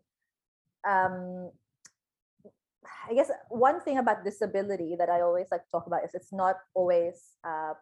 um, 0.88 1.52
I 3.10 3.14
guess 3.14 3.32
one 3.50 3.82
thing 3.82 3.98
about 3.98 4.24
disability 4.24 4.96
that 4.98 5.10
I 5.10 5.22
always 5.22 5.48
like 5.52 5.64
to 5.64 5.72
talk 5.72 5.88
about 5.88 6.04
is 6.06 6.12
it's 6.14 6.32
not 6.32 6.56
always 6.76 7.34
uh, 7.44 7.74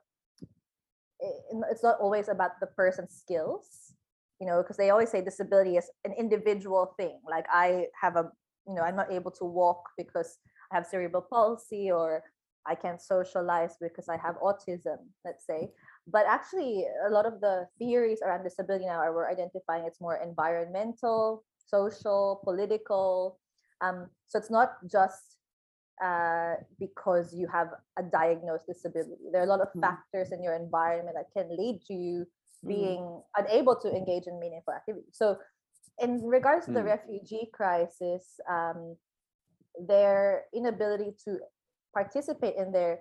it's 1.20 1.84
not 1.84 1.98
always 2.00 2.28
about 2.30 2.52
the 2.60 2.68
person's 2.68 3.14
skills 3.14 3.94
you 4.40 4.46
know 4.46 4.62
because 4.62 4.78
they 4.78 4.90
always 4.90 5.10
say 5.10 5.22
disability 5.22 5.78
is 5.78 5.90
an 6.06 6.14
individual 6.14 6.94
thing 6.98 7.20
like 7.30 7.46
i 7.52 7.86
have 8.00 8.16
a 8.16 8.30
you 8.68 8.76
know 8.76 8.82
i'm 8.82 8.96
not 8.96 9.12
able 9.12 9.32
to 9.32 9.46
walk 9.46 9.82
because 9.98 10.38
i 10.72 10.76
have 10.76 10.86
cerebral 10.86 11.26
palsy 11.30 11.92
or 11.92 12.24
I 12.68 12.76
can't 12.76 13.02
socialize 13.02 13.76
because 13.82 14.10
I 14.10 14.18
have 14.18 14.36
autism, 14.38 14.98
let's 15.24 15.46
say. 15.46 15.70
But 16.06 16.26
actually, 16.28 16.86
a 17.08 17.12
lot 17.12 17.26
of 17.26 17.42
the 17.42 17.68
theories 17.80 18.20
around 18.26 18.44
disability 18.44 18.86
now 18.86 19.00
are 19.00 19.14
we're 19.14 19.30
identifying 19.30 19.86
it's 19.86 20.02
more 20.02 20.18
environmental, 20.18 21.44
social, 21.66 22.42
political. 22.44 23.40
Um, 23.82 24.10
so 24.28 24.40
it's 24.40 24.52
not 24.52 24.78
just 24.90 25.38
uh, 26.04 26.56
because 26.80 27.34
you 27.34 27.48
have 27.48 27.70
a 27.98 28.04
diagnosed 28.04 28.68
disability. 28.68 29.30
There 29.32 29.42
are 29.42 29.46
a 29.46 29.50
lot 29.50 29.62
of 29.62 29.70
mm. 29.76 29.82
factors 29.82 30.32
in 30.32 30.44
your 30.44 30.56
environment 30.56 31.16
that 31.16 31.32
can 31.36 31.56
lead 31.58 31.82
to 31.88 31.94
you 31.94 32.26
mm. 32.64 32.68
being 32.68 33.00
mm. 33.00 33.24
unable 33.38 33.76
to 33.78 33.90
engage 33.90 34.28
in 34.28 34.40
meaningful 34.40 34.74
activity. 34.74 35.08
So, 35.12 35.38
in 36.00 36.22
regards 36.24 36.66
to 36.66 36.72
mm. 36.72 36.76
the 36.76 36.84
refugee 36.84 37.50
crisis, 37.52 38.40
um, 38.50 38.96
their 39.88 40.44
inability 40.54 41.14
to 41.26 41.40
participate 41.98 42.56
in 42.58 42.72
their 42.72 42.94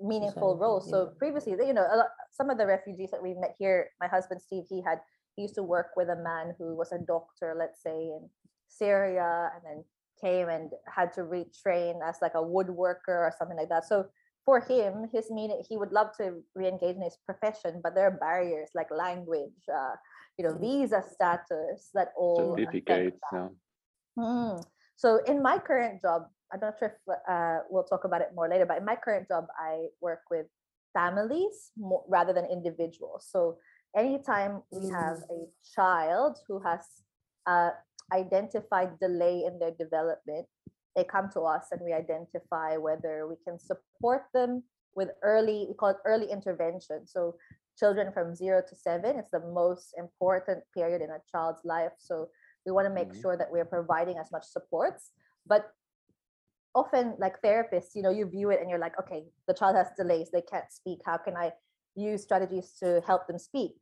meaningful 0.00 0.58
roles. 0.58 0.90
So 0.90 0.98
previously, 1.18 1.52
you 1.52 1.72
know, 1.72 1.86
lot, 2.00 2.10
some 2.38 2.50
of 2.50 2.58
the 2.58 2.66
refugees 2.66 3.10
that 3.12 3.22
we've 3.22 3.40
met 3.44 3.54
here, 3.58 3.78
my 4.00 4.08
husband 4.08 4.40
Steve, 4.42 4.64
he 4.68 4.82
had 4.88 4.98
he 5.34 5.42
used 5.42 5.54
to 5.54 5.62
work 5.62 5.90
with 5.96 6.08
a 6.10 6.20
man 6.30 6.46
who 6.58 6.76
was 6.76 6.92
a 6.92 6.98
doctor, 6.98 7.48
let's 7.58 7.80
say 7.82 7.98
in 8.16 8.28
Syria, 8.68 9.50
and 9.54 9.62
then 9.64 9.78
came 10.22 10.48
and 10.48 10.70
had 10.96 11.12
to 11.14 11.22
retrain 11.22 11.94
as 12.06 12.16
like 12.20 12.34
a 12.34 12.48
woodworker 12.54 13.16
or 13.26 13.32
something 13.38 13.56
like 13.56 13.70
that. 13.70 13.84
So 13.92 14.06
for 14.44 14.60
him, 14.60 15.08
his 15.12 15.30
meaning 15.30 15.62
he 15.68 15.76
would 15.80 15.92
love 15.92 16.10
to 16.18 16.24
re-engage 16.54 16.96
in 16.96 17.02
his 17.02 17.16
profession, 17.24 17.80
but 17.82 17.94
there 17.94 18.06
are 18.10 18.18
barriers 18.26 18.70
like 18.74 18.90
language, 18.90 19.60
uh, 19.72 19.94
you 20.36 20.44
know, 20.44 20.54
visa 20.58 21.02
status 21.14 21.90
that 21.94 22.08
all 22.16 22.56
certificates. 22.56 23.16
Yeah. 23.32 23.48
Mm. 24.18 24.62
So 24.96 25.08
in 25.30 25.42
my 25.42 25.58
current 25.58 26.02
job, 26.02 26.22
I'm 26.52 26.60
not 26.60 26.78
sure 26.78 26.88
if 26.88 27.16
uh, 27.28 27.58
we'll 27.70 27.84
talk 27.84 28.04
about 28.04 28.20
it 28.20 28.28
more 28.34 28.48
later, 28.48 28.66
but 28.66 28.78
in 28.78 28.84
my 28.84 28.96
current 28.96 29.28
job, 29.28 29.46
I 29.58 29.86
work 30.00 30.20
with 30.30 30.46
families 30.92 31.72
more, 31.76 32.04
rather 32.08 32.32
than 32.32 32.44
individuals. 32.44 33.26
So 33.30 33.56
anytime 33.96 34.62
we 34.70 34.88
have 34.90 35.18
a 35.30 35.46
child 35.74 36.38
who 36.46 36.60
has 36.60 36.80
uh, 37.46 37.70
identified 38.12 38.98
delay 39.00 39.44
in 39.46 39.58
their 39.58 39.72
development, 39.72 40.46
they 40.94 41.04
come 41.04 41.30
to 41.32 41.40
us 41.40 41.68
and 41.72 41.80
we 41.80 41.92
identify 41.92 42.76
whether 42.76 43.26
we 43.26 43.36
can 43.46 43.58
support 43.58 44.24
them 44.34 44.62
with 44.94 45.08
early, 45.22 45.64
we 45.68 45.74
call 45.74 45.90
it 45.90 45.96
early 46.04 46.30
intervention. 46.30 47.06
So 47.06 47.36
children 47.78 48.12
from 48.12 48.34
zero 48.34 48.62
to 48.68 48.76
seven, 48.76 49.18
it's 49.18 49.30
the 49.30 49.40
most 49.40 49.94
important 49.96 50.62
period 50.74 51.00
in 51.00 51.08
a 51.08 51.18
child's 51.30 51.64
life. 51.64 51.92
So 51.98 52.28
we 52.66 52.72
want 52.72 52.86
to 52.86 52.92
make 52.92 53.08
mm-hmm. 53.08 53.22
sure 53.22 53.36
that 53.38 53.50
we're 53.50 53.64
providing 53.64 54.18
as 54.18 54.30
much 54.30 54.44
supports. 54.44 55.12
But 55.46 55.70
often 56.74 57.14
like 57.18 57.40
therapists 57.42 57.94
you 57.94 58.02
know 58.02 58.10
you 58.10 58.26
view 58.26 58.50
it 58.50 58.60
and 58.60 58.70
you're 58.70 58.78
like 58.78 58.98
okay 58.98 59.24
the 59.46 59.54
child 59.54 59.76
has 59.76 59.88
delays 59.96 60.30
they 60.32 60.42
can't 60.42 60.70
speak 60.70 60.98
how 61.04 61.16
can 61.16 61.36
i 61.36 61.50
use 61.94 62.22
strategies 62.22 62.72
to 62.80 63.02
help 63.06 63.26
them 63.26 63.38
speak? 63.38 63.74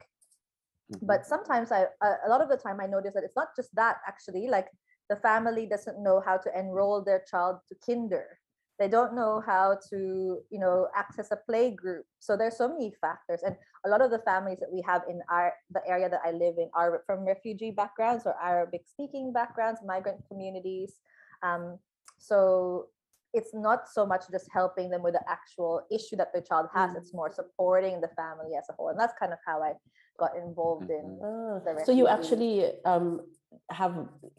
Mm-hmm. 0.93 1.07
but 1.07 1.25
sometimes 1.25 1.71
i 1.71 1.85
a 2.03 2.29
lot 2.29 2.41
of 2.41 2.49
the 2.49 2.57
time 2.57 2.81
i 2.81 2.87
notice 2.87 3.15
that 3.15 3.23
it's 3.23 3.37
not 3.37 3.55
just 3.55 3.73
that 3.77 3.99
actually 4.09 4.49
like 4.49 4.67
the 5.11 5.17
family 5.17 5.67
doesn't 5.67 6.03
know 6.03 6.23
how 6.25 6.39
to 6.39 6.51
enroll 6.57 7.03
their 7.03 7.25
child 7.29 7.57
to 7.69 7.75
kinder. 7.85 8.39
They 8.79 8.89
don't 8.89 9.15
know 9.15 9.43
how 9.45 9.77
to 9.91 10.39
you 10.49 10.59
know 10.59 10.87
access 10.97 11.31
a 11.33 11.37
play 11.37 11.73
group. 11.75 12.07
So 12.21 12.37
there's 12.37 12.57
so 12.57 12.69
many 12.69 12.95
factors 13.01 13.43
and 13.45 13.57
a 13.85 13.89
lot 13.89 14.01
of 14.01 14.11
the 14.11 14.21
families 14.21 14.59
that 14.61 14.73
we 14.73 14.83
have 14.83 15.03
in 15.09 15.21
our 15.31 15.53
the 15.71 15.81
area 15.87 16.09
that 16.09 16.21
i 16.25 16.31
live 16.31 16.57
in 16.59 16.69
are 16.75 17.03
from 17.07 17.27
refugee 17.27 17.71
backgrounds 17.71 18.27
or 18.27 18.35
arabic 18.43 18.83
speaking 18.87 19.33
backgrounds 19.33 19.81
migrant 19.87 20.21
communities 20.29 20.97
um, 21.43 21.79
so 22.19 22.87
it's 23.33 23.55
not 23.55 23.88
so 23.88 24.05
much 24.05 24.25
just 24.31 24.49
helping 24.52 24.90
them 24.90 25.02
with 25.02 25.14
the 25.14 25.23
actual 25.29 25.87
issue 25.90 26.17
that 26.17 26.33
the 26.35 26.40
child 26.40 26.67
has, 26.75 26.97
it's 26.97 27.14
more 27.14 27.31
supporting 27.33 28.00
the 28.00 28.09
family 28.09 28.57
as 28.59 28.64
a 28.69 28.73
whole. 28.73 28.88
And 28.88 28.99
that's 28.99 29.14
kind 29.19 29.33
of 29.33 29.38
how 29.47 29.62
I 29.62 29.75
got 30.21 30.37
involved 30.37 30.90
in 30.90 31.19
oh, 31.25 31.62
so 31.87 31.93
you 32.00 32.07
actually 32.07 32.57
um, 32.85 33.23
have 33.71 33.95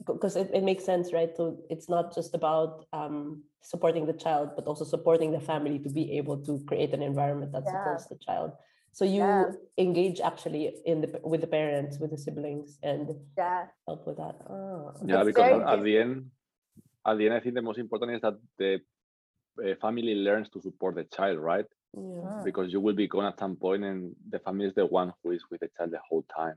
because 0.06 0.36
it, 0.36 0.48
it 0.54 0.64
makes 0.64 0.86
sense 0.86 1.12
right 1.12 1.32
so 1.36 1.58
it's 1.74 1.90
not 1.90 2.14
just 2.14 2.36
about 2.36 2.86
um, 2.94 3.42
supporting 3.62 4.06
the 4.06 4.14
child 4.14 4.52
but 4.56 4.66
also 4.70 4.86
supporting 4.86 5.32
the 5.32 5.40
family 5.52 5.80
to 5.80 5.90
be 5.90 6.06
able 6.20 6.38
to 6.38 6.54
create 6.70 6.94
an 6.94 7.02
environment 7.02 7.52
that 7.52 7.64
yeah. 7.66 7.72
supports 7.72 8.06
the 8.06 8.20
child 8.28 8.52
so 8.94 9.04
you 9.04 9.24
yeah. 9.26 9.46
engage 9.80 10.20
actually 10.22 10.64
in 10.86 11.02
the 11.02 11.10
with 11.24 11.42
the 11.42 11.52
parents 11.60 11.98
with 12.02 12.12
the 12.12 12.22
siblings 12.26 12.78
and 12.84 13.10
yeah 13.38 13.66
help 13.88 14.06
with 14.06 14.18
that 14.18 14.36
oh. 14.50 14.94
yeah 15.06 15.22
it's 15.22 15.28
because 15.34 15.62
at 15.74 15.84
the 15.84 15.98
end 15.98 16.30
at 17.06 17.18
the 17.18 17.26
end, 17.26 17.34
I 17.34 17.40
think 17.40 17.56
the 17.56 17.62
most 17.62 17.80
important 17.80 18.16
is 18.16 18.22
that 18.22 18.38
the 18.58 18.80
a 19.62 19.76
family 19.76 20.16
learns 20.16 20.50
to 20.50 20.62
support 20.62 20.96
the 20.96 21.04
child, 21.04 21.40
right? 21.40 21.66
Yeah. 21.94 22.42
Because 22.46 22.72
you 22.72 22.80
will 22.80 22.96
be 22.96 23.08
gone 23.08 23.26
at 23.26 23.40
some 23.40 23.56
point, 23.58 23.84
and 23.84 24.16
the 24.30 24.40
family 24.40 24.66
is 24.66 24.74
the 24.74 24.86
one 24.86 25.14
who 25.24 25.32
is 25.32 25.44
with 25.52 25.60
the 25.60 25.70
child 25.78 25.92
the 25.92 26.00
whole 26.08 26.24
time. 26.34 26.56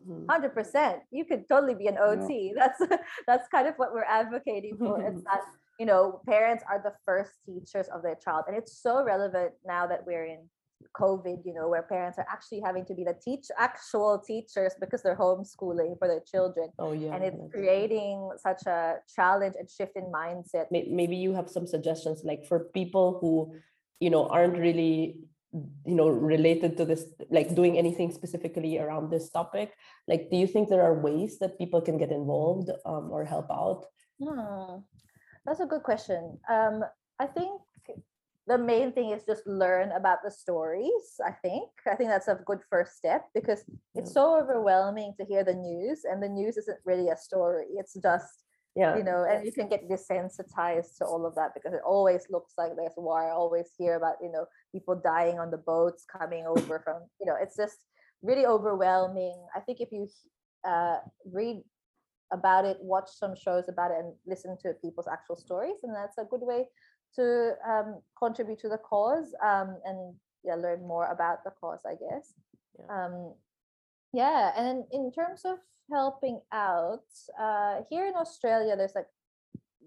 Mhm. 0.00 0.26
Hundred 0.28 0.54
percent. 0.54 1.02
You 1.10 1.24
could 1.24 1.48
totally 1.48 1.74
be 1.74 1.86
an 1.86 1.98
OT. 1.98 2.52
That's 2.58 2.80
that's 3.26 3.48
kind 3.48 3.68
of 3.68 3.74
what 3.76 3.92
we're 3.92 4.04
advocating 4.08 4.76
for. 4.78 5.00
It's 5.00 5.22
that 5.30 5.42
you 5.78 5.86
know 5.86 6.20
parents 6.26 6.64
are 6.68 6.80
the 6.82 6.94
first 7.04 7.32
teachers 7.46 7.88
of 7.88 8.02
their 8.02 8.16
child, 8.16 8.44
and 8.48 8.56
it's 8.56 8.72
so 8.76 9.04
relevant 9.04 9.52
now 9.64 9.86
that 9.86 10.04
we're 10.06 10.24
in 10.24 10.48
COVID. 10.96 11.44
You 11.44 11.54
know, 11.54 11.68
where 11.68 11.82
parents 11.82 12.18
are 12.18 12.26
actually 12.30 12.60
having 12.60 12.84
to 12.86 12.94
be 12.94 13.04
the 13.04 13.14
teach 13.14 13.46
actual 13.58 14.18
teachers 14.18 14.72
because 14.80 15.02
they're 15.02 15.16
homeschooling 15.16 15.98
for 15.98 16.08
their 16.08 16.20
children, 16.20 16.68
Oh 16.78 16.92
yeah. 16.92 17.14
and 17.14 17.24
it's 17.24 17.40
creating 17.52 18.30
such 18.38 18.62
a 18.66 18.96
challenge 19.14 19.54
and 19.58 19.68
shift 19.70 19.96
in 19.96 20.04
mindset. 20.12 20.66
Maybe 20.70 21.16
you 21.16 21.32
have 21.34 21.48
some 21.48 21.66
suggestions 21.66 22.22
like 22.24 22.44
for 22.46 22.70
people 22.74 23.18
who 23.20 23.54
you 24.00 24.10
know 24.10 24.26
aren't 24.28 24.58
really 24.58 25.20
you 25.84 25.94
know 25.94 26.08
related 26.08 26.76
to 26.78 26.84
this 26.84 27.04
like 27.30 27.54
doing 27.54 27.76
anything 27.76 28.10
specifically 28.10 28.78
around 28.78 29.10
this 29.10 29.28
topic 29.28 29.74
like 30.08 30.30
do 30.30 30.36
you 30.38 30.46
think 30.46 30.70
there 30.70 30.80
are 30.82 30.94
ways 30.98 31.38
that 31.40 31.58
people 31.58 31.78
can 31.82 31.98
get 31.98 32.10
involved 32.10 32.70
um, 32.86 33.10
or 33.12 33.22
help 33.22 33.50
out 33.50 33.84
Hmm. 34.22 34.78
That's 35.44 35.60
a 35.60 35.66
good 35.66 35.82
question. 35.82 36.38
Um, 36.48 36.84
I 37.18 37.26
think 37.26 37.60
the 38.46 38.58
main 38.58 38.92
thing 38.92 39.10
is 39.10 39.24
just 39.24 39.46
learn 39.46 39.92
about 39.92 40.18
the 40.24 40.30
stories. 40.30 41.20
I 41.24 41.30
think. 41.30 41.70
I 41.90 41.94
think 41.94 42.10
that's 42.10 42.28
a 42.28 42.40
good 42.44 42.58
first 42.68 42.96
step 42.96 43.26
because 43.34 43.64
it's 43.94 44.12
so 44.12 44.38
overwhelming 44.40 45.14
to 45.18 45.24
hear 45.24 45.44
the 45.44 45.54
news, 45.54 46.02
and 46.04 46.22
the 46.22 46.28
news 46.28 46.56
isn't 46.56 46.78
really 46.84 47.08
a 47.08 47.16
story. 47.16 47.66
It's 47.76 47.94
just 47.94 48.44
yeah 48.74 48.96
you 48.96 49.04
know, 49.04 49.24
and 49.28 49.44
you 49.44 49.52
can 49.52 49.68
get 49.68 49.88
desensitized 49.88 50.96
to 50.98 51.04
all 51.04 51.26
of 51.26 51.34
that 51.34 51.52
because 51.54 51.74
it 51.74 51.82
always 51.86 52.26
looks 52.30 52.54
like 52.58 52.72
there's 52.76 52.96
war. 52.96 53.22
I 53.22 53.30
always 53.30 53.70
hear 53.78 53.96
about 53.96 54.16
you 54.20 54.32
know 54.32 54.46
people 54.72 55.00
dying 55.02 55.38
on 55.38 55.50
the 55.50 55.58
boats 55.58 56.04
coming 56.04 56.46
over 56.46 56.80
from 56.84 57.02
you 57.20 57.26
know. 57.26 57.36
It's 57.40 57.56
just 57.56 57.78
really 58.22 58.46
overwhelming. 58.46 59.38
I 59.54 59.60
think 59.60 59.80
if 59.80 59.92
you 59.92 60.08
uh, 60.66 60.98
read 61.32 61.62
about 62.32 62.64
it, 62.64 62.78
watch 62.80 63.10
some 63.10 63.36
shows 63.36 63.68
about 63.68 63.92
it, 63.92 63.98
and 63.98 64.14
listen 64.26 64.56
to 64.62 64.72
people's 64.82 65.08
actual 65.08 65.36
stories, 65.36 65.78
and 65.84 65.94
that's 65.94 66.18
a 66.18 66.24
good 66.24 66.40
way 66.42 66.66
to 67.16 67.52
um, 67.68 68.00
contribute 68.18 68.58
to 68.60 68.68
the 68.68 68.78
cause 68.78 69.34
um, 69.44 69.78
and 69.84 70.14
yeah, 70.44 70.54
learn 70.54 70.86
more 70.86 71.06
about 71.10 71.44
the 71.44 71.50
cause, 71.60 71.80
I 71.86 71.94
guess. 71.94 72.34
Yeah. 72.78 73.04
Um, 73.04 73.34
yeah, 74.12 74.52
and 74.56 74.84
in 74.92 75.12
terms 75.12 75.42
of 75.44 75.58
helping 75.90 76.40
out, 76.52 77.04
uh, 77.40 77.80
here 77.88 78.06
in 78.06 78.14
Australia, 78.14 78.76
there's 78.76 78.94
like 78.94 79.06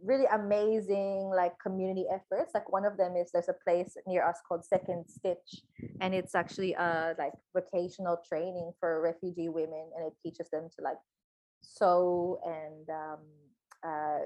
really 0.03 0.25
amazing 0.31 1.31
like 1.35 1.53
community 1.59 2.05
efforts. 2.11 2.51
Like 2.53 2.71
one 2.71 2.85
of 2.85 2.97
them 2.97 3.15
is 3.15 3.31
there's 3.31 3.49
a 3.49 3.55
place 3.63 3.97
near 4.07 4.27
us 4.27 4.39
called 4.47 4.65
Second 4.65 5.05
Stitch, 5.07 5.63
and 6.01 6.13
it's 6.13 6.35
actually 6.35 6.75
uh 6.75 7.13
like 7.17 7.33
vocational 7.53 8.17
training 8.27 8.71
for 8.79 9.01
refugee 9.01 9.49
women, 9.49 9.89
and 9.95 10.07
it 10.07 10.13
teaches 10.23 10.49
them 10.49 10.69
to 10.75 10.83
like 10.83 10.97
sew 11.61 12.39
and 12.45 12.89
um 12.89 13.19
uh 13.85 14.19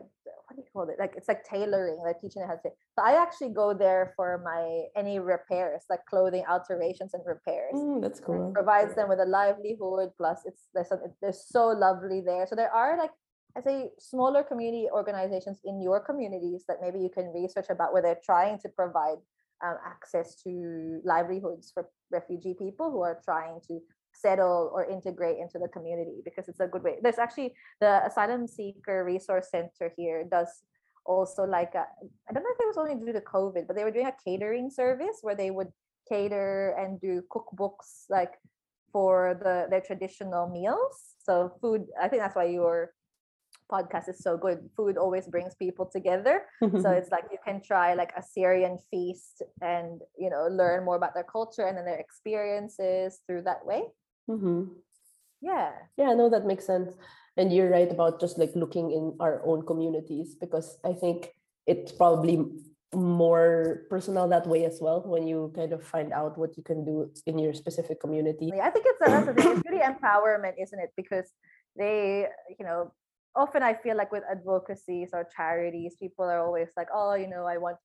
what 0.46 0.56
do 0.56 0.62
you 0.62 0.68
call 0.74 0.90
it? 0.90 0.98
Like 0.98 1.14
it's 1.16 1.28
like 1.28 1.44
tailoring 1.44 2.00
like 2.04 2.20
teaching 2.22 2.42
how 2.42 2.56
to 2.56 2.70
so 2.96 3.04
i 3.04 3.22
actually 3.22 3.50
go 3.50 3.74
there 3.74 4.14
for 4.16 4.42
my 4.44 4.86
any 5.00 5.20
repairs 5.20 5.84
like 5.90 6.06
clothing 6.10 6.44
alterations 6.50 7.14
and 7.14 7.24
repairs. 7.26 7.76
Mm, 7.76 8.02
that's 8.02 8.20
cool. 8.20 8.52
provides 8.54 8.96
them 8.96 9.10
with 9.10 9.20
a 9.20 9.26
livelihood 9.26 10.10
plus 10.18 10.40
it's 10.46 10.64
there's 10.74 10.90
some, 10.90 11.00
they're 11.22 11.34
so 11.34 11.68
lovely 11.68 12.22
there. 12.26 12.48
So 12.48 12.56
there 12.56 12.74
are 12.74 12.98
like 12.98 13.12
i 13.58 13.62
say 13.62 13.90
smaller 14.00 14.44
community 14.44 14.88
organizations 14.94 15.60
in 15.66 15.82
your 15.82 16.00
communities 16.00 16.64
that 16.68 16.78
maybe 16.82 17.00
you 17.00 17.10
can 17.10 17.34
research 17.34 17.70
about 17.70 17.94
where 17.94 18.02
they're 18.02 18.22
trying 18.24 18.58
to 18.60 18.70
provide 18.70 19.18
um, 19.66 19.76
access 19.86 20.36
to 20.44 21.02
livelihoods 21.04 21.72
for 21.74 21.90
refugee 22.12 22.56
people 22.58 22.92
who 22.92 23.02
are 23.02 23.20
trying 23.24 23.60
to 23.68 23.80
settle 24.20 24.72
or 24.74 24.86
integrate 24.86 25.38
into 25.38 25.58
the 25.60 25.68
community 25.70 26.22
because 26.26 26.48
it's 26.50 26.60
a 26.60 26.68
good 26.68 26.84
way 26.84 26.98
there's 27.02 27.20
actually 27.20 27.54
the 27.80 28.06
asylum 28.06 28.48
seeker 28.48 29.04
resource 29.06 29.48
center 29.52 29.94
here 29.96 30.26
does 30.30 30.64
also 31.10 31.44
like 31.44 31.76
I 31.76 31.86
I 32.30 32.34
don't 32.34 32.44
know 32.44 32.54
if 32.54 32.60
it 32.60 32.68
was 32.68 32.78
only 32.78 32.96
due 32.96 33.14
to 33.14 33.22
COVID, 33.22 33.68
but 33.68 33.76
they 33.76 33.84
were 33.84 33.92
doing 33.92 34.08
a 34.08 34.22
catering 34.24 34.70
service 34.70 35.18
where 35.22 35.36
they 35.36 35.52
would 35.52 35.72
cater 36.08 36.76
and 36.78 37.02
do 37.02 37.24
cookbooks 37.34 38.06
like 38.10 38.34
for 38.92 39.38
the 39.42 39.68
their 39.70 39.82
traditional 39.82 40.48
meals. 40.50 41.16
So 41.20 41.52
food, 41.62 41.86
I 42.02 42.08
think 42.08 42.22
that's 42.22 42.36
why 42.36 42.46
your 42.46 42.94
podcast 43.72 44.10
is 44.10 44.20
so 44.20 44.38
good. 44.38 44.70
Food 44.76 44.98
always 44.98 45.28
brings 45.28 45.56
people 45.56 45.86
together. 45.86 46.46
So 46.82 46.90
it's 47.00 47.12
like 47.12 47.26
you 47.32 47.38
can 47.46 47.62
try 47.62 47.94
like 47.94 48.14
a 48.18 48.24
Syrian 48.24 48.78
feast 48.90 49.42
and 49.62 50.02
you 50.18 50.30
know 50.30 50.48
learn 50.50 50.86
more 50.86 50.96
about 50.96 51.14
their 51.14 51.28
culture 51.38 51.66
and 51.68 51.78
then 51.78 51.86
their 51.86 52.00
experiences 52.00 53.20
through 53.26 53.44
that 53.44 53.66
way. 53.66 53.84
Mhm. 54.30 54.70
Yeah. 55.42 55.74
Yeah, 55.98 56.14
no, 56.14 56.30
that 56.30 56.46
makes 56.46 56.66
sense. 56.66 56.94
And 57.38 57.52
you're 57.54 57.70
right 57.70 57.90
about 57.90 58.20
just 58.20 58.38
like 58.38 58.52
looking 58.56 58.92
in 58.92 59.16
our 59.20 59.42
own 59.46 59.66
communities 59.66 60.36
because 60.36 60.78
I 60.84 60.94
think 60.94 61.34
it's 61.66 61.92
probably 61.92 62.46
more 62.94 63.86
personal 63.90 64.28
that 64.28 64.48
way 64.48 64.66
as 64.66 64.80
well 64.82 65.02
when 65.06 65.28
you 65.28 65.54
kind 65.56 65.74
of 65.74 65.84
find 65.84 66.12
out 66.12 66.38
what 66.38 66.58
you 66.58 66.64
can 66.64 66.84
do 66.84 67.12
in 67.26 67.38
your 67.38 67.54
specific 67.54 68.02
community. 68.02 68.52
I 68.62 68.70
think 68.70 68.86
it's 68.88 69.00
the 69.00 69.34
thing. 69.34 69.52
It's 69.52 69.70
really 69.70 69.84
empowerment, 69.86 70.56
isn't 70.60 70.80
it? 70.80 70.92
Because 70.98 71.32
they, 71.78 72.28
you 72.58 72.66
know, 72.66 72.92
often 73.36 73.64
I 73.64 73.76
feel 73.76 73.96
like 73.96 74.12
with 74.12 74.24
advocacies 74.30 75.10
or 75.14 75.30
charities, 75.36 75.96
people 76.00 76.26
are 76.26 76.44
always 76.44 76.70
like, 76.76 76.88
oh, 76.94 77.14
you 77.14 77.28
know, 77.28 77.46
I 77.46 77.58
want 77.58 77.78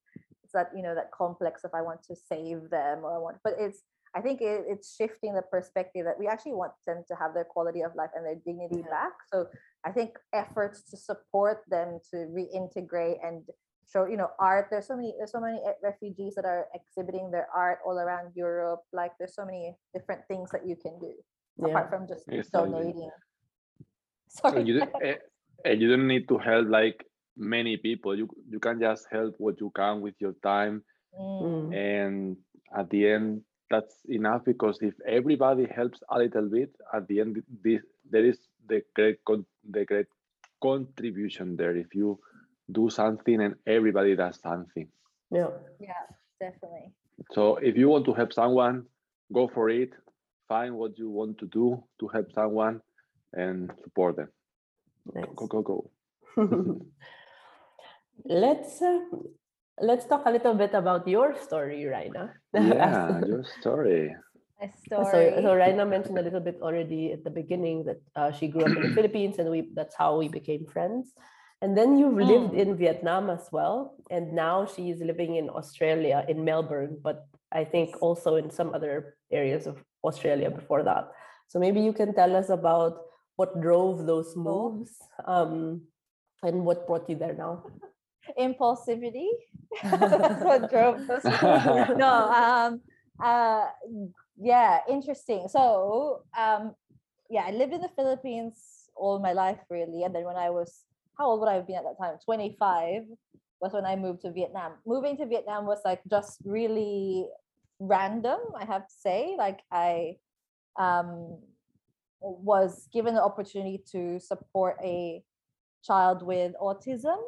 it's 0.42 0.52
that 0.52 0.70
you 0.74 0.82
know 0.82 0.94
that 0.94 1.10
complex 1.12 1.64
if 1.64 1.72
I 1.74 1.82
want 1.82 2.02
to 2.04 2.16
save 2.16 2.70
them 2.70 3.04
or 3.04 3.14
I 3.14 3.18
want, 3.18 3.38
but 3.44 3.54
it's 3.58 3.82
I 4.14 4.20
think 4.20 4.40
it, 4.40 4.64
it's 4.68 4.94
shifting 4.94 5.34
the 5.34 5.42
perspective 5.42 6.04
that 6.06 6.18
we 6.18 6.28
actually 6.28 6.54
want 6.54 6.72
them 6.86 7.02
to 7.08 7.14
have 7.16 7.34
their 7.34 7.44
quality 7.44 7.82
of 7.82 7.94
life 7.96 8.10
and 8.14 8.24
their 8.24 8.36
dignity 8.36 8.80
Yeah. 8.86 8.90
back. 8.90 9.12
So 9.32 9.46
I 9.84 9.90
think 9.90 10.16
efforts 10.32 10.82
to 10.90 10.96
support 10.96 11.62
them 11.68 11.98
to 12.10 12.16
reintegrate 12.30 13.18
and 13.26 13.42
show 13.86 14.06
you 14.06 14.16
know 14.16 14.30
art 14.40 14.68
there's 14.70 14.86
so 14.86 14.96
many 14.96 15.12
there's 15.18 15.32
so 15.32 15.40
many 15.40 15.60
eh, 15.60 15.76
refugees 15.82 16.34
that 16.36 16.46
are 16.46 16.64
exhibiting 16.72 17.30
their 17.30 17.46
art 17.54 17.80
all 17.84 17.98
around 17.98 18.32
europe 18.34 18.80
like 18.94 19.12
there's 19.18 19.34
so 19.34 19.44
many 19.44 19.76
different 19.92 20.22
things 20.26 20.48
that 20.50 20.64
you 20.66 20.74
can 20.74 20.98
do 20.98 21.12
Yeah. 21.60 21.68
apart 21.68 21.90
from 21.92 22.08
just 22.08 22.24
Exactly. 22.26 22.72
donating 22.72 23.10
So 24.28 24.48
sorry 24.48 24.64
you, 24.64 24.78
don't- 24.80 24.88
eh, 25.04 25.20
and 25.66 25.82
you 25.82 25.90
don't 25.92 26.08
need 26.08 26.26
to 26.28 26.38
help 26.38 26.66
like 26.68 27.04
many 27.36 27.76
people. 27.76 28.16
You 28.16 28.26
you 28.48 28.58
can 28.58 28.80
just 28.80 29.04
help 29.12 29.34
what 29.36 29.60
you 29.60 29.68
can 29.76 30.00
with 30.00 30.14
your 30.18 30.32
time, 30.42 30.82
Mm, 31.12 31.42
Mm. 31.44 31.66
and 31.76 32.36
at 32.74 32.88
the 32.90 33.06
end, 33.06 33.44
that's 33.74 33.96
enough 34.08 34.44
because 34.44 34.78
if 34.80 34.94
everybody 35.06 35.66
helps 35.66 36.02
a 36.10 36.18
little 36.18 36.48
bit, 36.48 36.70
at 36.92 37.06
the 37.08 37.20
end, 37.20 37.42
this 37.62 37.82
there 38.10 38.24
is 38.24 38.38
the 38.68 38.82
great 38.94 39.18
con- 39.24 39.46
the 39.76 39.84
great 39.84 40.06
contribution 40.62 41.56
there. 41.56 41.76
If 41.76 41.94
you 41.94 42.18
do 42.72 42.88
something 42.90 43.40
and 43.42 43.54
everybody 43.66 44.16
does 44.16 44.40
something. 44.40 44.88
Yeah. 45.30 45.48
yeah 45.80 46.04
definitely 46.40 46.92
So 47.32 47.56
if 47.56 47.76
you 47.76 47.88
want 47.88 48.04
to 48.06 48.14
help 48.14 48.32
someone, 48.32 48.84
go 49.32 49.48
for 49.48 49.68
it. 49.70 49.92
Find 50.48 50.76
what 50.76 50.98
you 50.98 51.10
want 51.10 51.38
to 51.38 51.46
do 51.46 51.82
to 52.00 52.08
help 52.08 52.32
someone 52.32 52.80
and 53.32 53.72
support 53.82 54.16
them. 54.16 54.30
Nice. 55.14 55.26
Go 55.36 55.46
go 55.46 55.62
go. 55.62 55.78
let's 58.24 58.82
uh, 58.82 59.00
let's 59.80 60.06
talk 60.06 60.22
a 60.26 60.30
little 60.30 60.54
bit 60.54 60.74
about 60.74 61.08
your 61.08 61.34
story, 61.46 61.84
Raina. 61.94 62.30
Yeah, 62.54 63.20
your 63.26 63.44
story. 63.60 64.14
my 64.60 64.70
So, 64.88 65.02
story 65.04 65.32
so 65.42 65.50
Raina 65.56 65.88
mentioned 65.88 66.18
a 66.18 66.22
little 66.22 66.40
bit 66.40 66.58
already 66.62 67.12
at 67.12 67.24
the 67.24 67.30
beginning 67.30 67.84
that 67.84 68.00
uh, 68.16 68.30
she 68.32 68.48
grew 68.48 68.62
up 68.62 68.76
in 68.76 68.82
the 68.82 68.94
Philippines 68.98 69.38
and 69.38 69.50
we 69.50 69.70
that's 69.74 69.94
how 69.96 70.18
we 70.18 70.28
became 70.28 70.66
friends. 70.66 71.12
And 71.62 71.76
then 71.78 71.96
you've 71.98 72.18
lived 72.18 72.52
Mm. 72.52 72.58
in 72.62 72.68
Vietnam 72.76 73.30
as 73.30 73.48
well. 73.50 73.96
And 74.10 74.32
now 74.34 74.66
she's 74.66 75.00
living 75.00 75.36
in 75.36 75.48
Australia, 75.48 76.24
in 76.28 76.44
Melbourne, 76.44 76.98
but 77.02 77.26
I 77.52 77.64
think 77.64 77.96
also 78.02 78.36
in 78.36 78.50
some 78.50 78.74
other 78.74 79.16
areas 79.32 79.66
of 79.66 79.80
Australia 80.04 80.50
before 80.50 80.82
that. 80.84 81.08
So 81.48 81.58
maybe 81.58 81.80
you 81.80 81.92
can 81.92 82.12
tell 82.14 82.36
us 82.36 82.50
about 82.50 83.00
what 83.36 83.60
drove 83.62 84.04
those 84.06 84.36
moves 84.36 84.90
um, 85.26 85.82
and 86.42 86.64
what 86.66 86.86
brought 86.86 87.08
you 87.08 87.16
there 87.16 87.34
now. 87.34 87.64
impulsivity 88.38 89.28
that's 89.82 90.44
what 90.44 90.70
drove 90.70 91.08
us? 91.10 91.24
No 91.96 92.30
um 92.30 92.80
uh 93.22 93.66
yeah 94.40 94.80
interesting. 94.88 95.48
So 95.48 96.22
um 96.38 96.74
yeah 97.30 97.44
i 97.46 97.50
lived 97.50 97.72
in 97.72 97.80
the 97.80 97.88
philippines 97.96 98.90
all 98.96 99.18
my 99.18 99.32
life 99.32 99.58
really 99.70 100.04
and 100.04 100.14
then 100.14 100.24
when 100.24 100.36
i 100.36 100.50
was 100.50 100.84
how 101.18 101.26
old 101.26 101.40
would 101.40 101.48
i 101.48 101.54
have 101.54 101.66
been 101.66 101.76
at 101.76 101.84
that 101.84 101.96
time? 102.00 102.16
25 102.24 103.02
was 103.60 103.72
when 103.72 103.84
i 103.84 103.96
moved 103.96 104.22
to 104.22 104.32
vietnam. 104.32 104.72
Moving 104.86 105.16
to 105.16 105.26
vietnam 105.26 105.66
was 105.66 105.80
like 105.84 106.00
just 106.10 106.38
really 106.44 107.26
random 107.80 108.38
i 108.58 108.64
have 108.64 108.86
to 108.86 108.94
say. 108.94 109.34
Like 109.38 109.60
i 109.72 110.16
um 110.78 111.38
was 112.20 112.88
given 112.92 113.14
the 113.14 113.22
opportunity 113.22 113.82
to 113.92 114.18
support 114.18 114.76
a 114.82 115.22
child 115.84 116.22
with 116.22 116.52
autism 116.60 117.18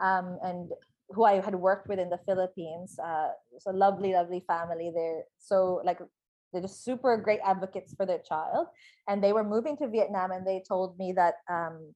um, 0.00 0.38
and 0.42 0.70
who 1.14 1.24
I 1.24 1.40
had 1.40 1.54
worked 1.54 1.88
with 1.88 1.98
in 1.98 2.10
the 2.10 2.18
Philippines. 2.26 2.98
Uh, 2.98 3.28
it's 3.52 3.66
a 3.66 3.72
lovely, 3.72 4.12
lovely 4.12 4.44
family. 4.46 4.90
They're 4.94 5.24
so 5.38 5.80
like 5.84 5.98
they're 6.52 6.62
just 6.62 6.84
super 6.84 7.16
great 7.16 7.40
advocates 7.44 7.94
for 7.94 8.06
their 8.06 8.20
child, 8.20 8.66
and 9.08 9.22
they 9.22 9.32
were 9.32 9.44
moving 9.44 9.76
to 9.78 9.88
Vietnam, 9.88 10.30
and 10.30 10.46
they 10.46 10.62
told 10.66 10.98
me 10.98 11.12
that 11.12 11.34
um, 11.48 11.94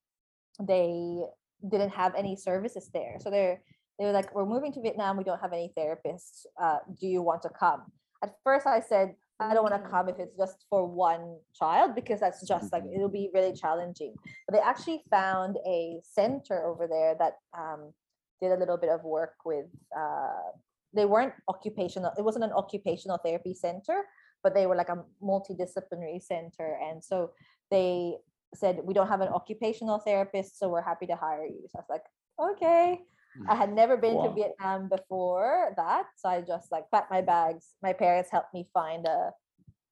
they 0.61 1.21
didn't 1.69 1.91
have 1.91 2.15
any 2.15 2.37
services 2.37 2.91
there. 2.93 3.17
So 3.21 3.31
they're 3.31 3.61
they 3.99 4.05
were 4.05 4.13
like, 4.13 4.35
"We're 4.35 4.47
moving 4.47 4.73
to 4.73 4.81
Vietnam. 4.81 5.17
We 5.17 5.25
don't 5.25 5.41
have 5.41 5.53
any 5.53 5.73
therapists. 5.77 6.47
Uh, 6.61 6.79
do 7.01 7.07
you 7.07 7.23
want 7.23 7.43
to 7.43 7.51
come?" 7.51 7.83
At 8.23 8.35
first, 8.45 8.67
I 8.67 8.81
said, 8.81 9.15
I 9.39 9.53
don't 9.53 9.63
want 9.63 9.75
to 9.75 9.87
mm. 9.87 9.91
come 9.91 10.09
if 10.09 10.19
it's 10.19 10.37
just 10.37 10.65
for 10.71 10.87
one 10.87 11.39
child 11.55 11.95
because 11.95 12.21
that's 12.21 12.47
just 12.47 12.73
like 12.73 12.83
mm-hmm. 12.85 12.95
it'll 12.97 13.09
be 13.11 13.31
really 13.35 13.53
challenging. 13.53 14.15
But 14.47 14.55
they 14.55 14.63
actually 14.63 15.03
found 15.11 15.57
a 15.67 16.01
center 16.03 16.65
over 16.65 16.87
there 16.87 17.15
that 17.19 17.35
um, 17.57 17.93
did 18.41 18.53
a 18.53 18.57
little 18.57 18.77
bit 18.77 18.91
of 18.91 19.03
work 19.05 19.35
with. 19.45 19.67
Uh, 19.97 20.53
they 20.95 21.05
weren't 21.05 21.35
occupational. 21.49 22.13
It 22.17 22.23
wasn't 22.23 22.45
an 22.45 22.53
occupational 22.53 23.19
therapy 23.19 23.55
center, 23.55 24.05
but 24.43 24.55
they 24.55 24.67
were 24.67 24.77
like 24.77 24.89
a 24.89 25.05
multidisciplinary 25.23 26.23
center, 26.23 26.79
and 26.83 27.03
so 27.03 27.33
they 27.71 28.17
said 28.55 28.81
we 28.85 28.95
don't 28.95 29.09
have 29.09 29.21
an 29.21 29.29
occupational 29.29 29.99
therapist, 29.99 30.59
so 30.59 30.69
we're 30.69 30.83
happy 30.83 31.07
to 31.07 31.17
hire 31.17 31.45
you. 31.45 31.67
So 31.69 31.79
I 31.79 31.83
was 31.83 31.91
like, 31.91 32.05
okay. 32.53 33.01
I 33.49 33.55
had 33.55 33.73
never 33.75 33.97
been 33.97 34.15
wow. 34.15 34.29
to 34.29 34.35
Vietnam 34.35 34.89
before 34.89 35.75
that. 35.77 36.07
So 36.17 36.29
I 36.29 36.41
just 36.41 36.73
like 36.73 36.85
packed 36.91 37.11
my 37.11 37.21
bags. 37.21 37.75
My 37.83 37.93
parents 37.93 38.31
helped 38.31 38.55
me 38.55 38.67
find 38.73 39.07
a, 39.07 39.31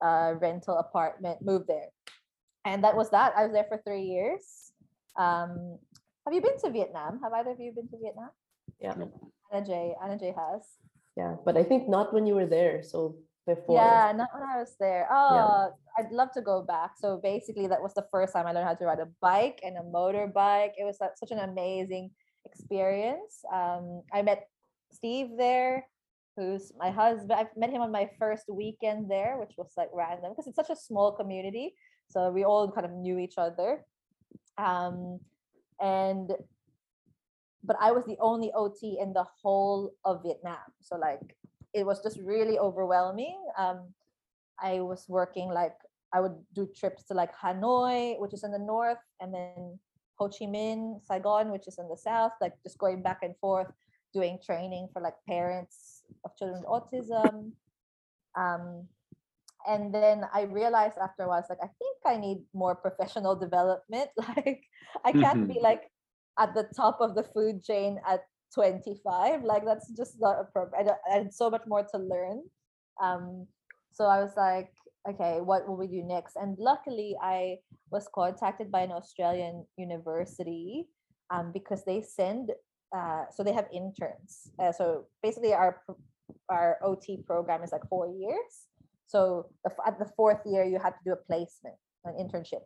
a 0.02 0.34
rental 0.36 0.78
apartment, 0.78 1.42
move 1.42 1.66
there. 1.66 1.88
And 2.64 2.82
that 2.84 2.96
was 2.96 3.10
that. 3.10 3.34
I 3.36 3.44
was 3.44 3.52
there 3.52 3.66
for 3.68 3.80
three 3.86 4.04
years. 4.04 4.72
Um, 5.18 5.78
have 6.24 6.34
you 6.34 6.40
been 6.40 6.58
to 6.58 6.70
Vietnam? 6.70 7.20
Have 7.22 7.32
either 7.32 7.50
of 7.50 7.60
you 7.60 7.72
been 7.72 7.88
to 7.88 7.98
Vietnam? 7.98 8.30
Yeah. 8.80 8.94
Ana 9.52 9.66
J. 9.66 9.94
Ana 10.02 10.18
J 10.18 10.34
has. 10.36 10.62
Yeah, 11.16 11.36
but 11.44 11.56
I 11.56 11.62
think 11.62 11.88
not 11.88 12.12
when 12.12 12.26
you 12.26 12.34
were 12.34 12.46
there. 12.46 12.82
So 12.82 13.16
before. 13.46 13.76
Yeah, 13.76 14.12
not 14.16 14.28
when 14.32 14.42
I 14.42 14.58
was 14.58 14.74
there. 14.80 15.06
Oh, 15.10 15.70
yeah. 15.98 16.04
I'd 16.04 16.12
love 16.12 16.32
to 16.32 16.42
go 16.42 16.62
back. 16.62 16.92
So 16.98 17.20
basically, 17.22 17.66
that 17.68 17.80
was 17.80 17.94
the 17.94 18.06
first 18.10 18.32
time 18.32 18.46
I 18.46 18.52
learned 18.52 18.66
how 18.66 18.74
to 18.74 18.84
ride 18.86 19.00
a 19.00 19.08
bike 19.20 19.60
and 19.62 19.76
a 19.76 19.82
motorbike. 19.82 20.72
It 20.76 20.84
was 20.84 20.98
such 20.98 21.30
an 21.30 21.38
amazing 21.38 22.10
experience. 22.46 23.44
Um, 23.52 24.02
I 24.12 24.22
met 24.22 24.48
Steve 24.92 25.28
there, 25.36 25.86
who's 26.36 26.72
my 26.78 26.90
husband. 26.90 27.32
I 27.32 27.46
met 27.56 27.70
him 27.70 27.82
on 27.82 27.92
my 27.92 28.10
first 28.18 28.44
weekend 28.48 29.10
there, 29.10 29.36
which 29.38 29.52
was 29.56 29.72
like 29.76 29.90
random 29.92 30.32
because 30.32 30.46
it's 30.46 30.56
such 30.56 30.70
a 30.70 30.76
small 30.76 31.12
community. 31.12 31.74
So 32.08 32.30
we 32.30 32.44
all 32.44 32.70
kind 32.70 32.86
of 32.86 32.92
knew 32.92 33.18
each 33.18 33.38
other. 33.38 33.84
Um, 34.58 35.20
and 35.84 36.32
but 37.62 37.76
I 37.80 37.92
was 37.92 38.04
the 38.04 38.16
only 38.20 38.50
OT 38.54 38.98
in 39.00 39.12
the 39.12 39.24
whole 39.40 39.92
of 40.04 40.22
Vietnam. 40.22 40.68
So 40.80 40.96
like 40.96 41.36
it 41.72 41.84
was 41.84 42.02
just 42.02 42.18
really 42.20 42.58
overwhelming. 42.58 43.38
Um, 43.58 43.88
I 44.60 44.80
was 44.80 45.06
working 45.08 45.48
like 45.48 45.76
I 46.12 46.20
would 46.20 46.36
do 46.54 46.68
trips 46.74 47.04
to 47.04 47.14
like 47.14 47.34
Hanoi, 47.36 48.18
which 48.20 48.32
is 48.32 48.44
in 48.44 48.52
the 48.52 48.58
north, 48.58 49.04
and 49.20 49.32
then 49.34 49.78
Ho 50.16 50.28
Chi 50.28 50.46
Minh, 50.46 51.04
Saigon, 51.04 51.50
which 51.50 51.66
is 51.66 51.78
in 51.78 51.88
the 51.88 51.96
south, 51.96 52.32
like 52.40 52.54
just 52.62 52.78
going 52.78 53.02
back 53.02 53.20
and 53.22 53.34
forth, 53.38 53.70
doing 54.12 54.38
training 54.44 54.88
for 54.92 55.02
like 55.02 55.16
parents 55.28 56.04
of 56.24 56.36
children 56.36 56.62
with 56.62 56.68
autism. 56.68 57.50
Um, 58.36 58.86
and 59.66 59.94
then 59.94 60.24
I 60.32 60.42
realized 60.42 60.98
after 61.00 61.24
a 61.24 61.30
afterwards, 61.30 61.46
like, 61.48 61.58
I 61.62 61.70
think 61.78 61.96
I 62.06 62.16
need 62.16 62.44
more 62.52 62.74
professional 62.74 63.36
development. 63.36 64.10
Like, 64.36 64.62
I 65.04 65.12
can't 65.12 65.48
be 65.48 65.58
like 65.60 65.82
at 66.38 66.54
the 66.54 66.68
top 66.76 66.98
of 67.00 67.14
the 67.14 67.24
food 67.34 67.62
chain 67.64 68.00
at 68.08 68.24
25. 68.54 69.42
Like, 69.42 69.64
that's 69.64 69.88
just 69.96 70.16
not 70.20 70.40
appropriate. 70.40 70.90
I, 70.90 71.10
I 71.10 71.18
had 71.18 71.34
so 71.34 71.50
much 71.50 71.62
more 71.66 71.84
to 71.92 71.98
learn. 71.98 72.42
Um, 73.02 73.46
so 73.92 74.04
I 74.04 74.22
was 74.22 74.32
like, 74.36 74.70
okay, 75.08 75.40
what 75.40 75.68
will 75.68 75.76
we 75.76 75.86
do 75.86 76.02
next? 76.02 76.36
And 76.36 76.56
luckily, 76.58 77.16
I 77.22 77.58
was 77.90 78.08
contacted 78.14 78.70
by 78.70 78.82
an 78.82 78.92
Australian 78.92 79.66
university 79.76 80.86
um, 81.30 81.52
because 81.52 81.84
they 81.84 82.02
send, 82.02 82.50
uh, 82.96 83.24
so 83.32 83.42
they 83.42 83.52
have 83.52 83.68
interns. 83.72 84.50
Uh, 84.58 84.72
so 84.72 85.06
basically, 85.22 85.54
our 85.54 85.80
our 86.48 86.78
OT 86.82 87.22
program 87.26 87.62
is 87.62 87.72
like 87.72 87.86
four 87.88 88.08
years. 88.08 88.68
So 89.06 89.50
at 89.86 89.98
the 89.98 90.10
fourth 90.16 90.40
year, 90.46 90.64
you 90.64 90.78
had 90.78 90.90
to 90.90 91.02
do 91.04 91.12
a 91.12 91.16
placement, 91.16 91.76
an 92.04 92.14
internship. 92.14 92.64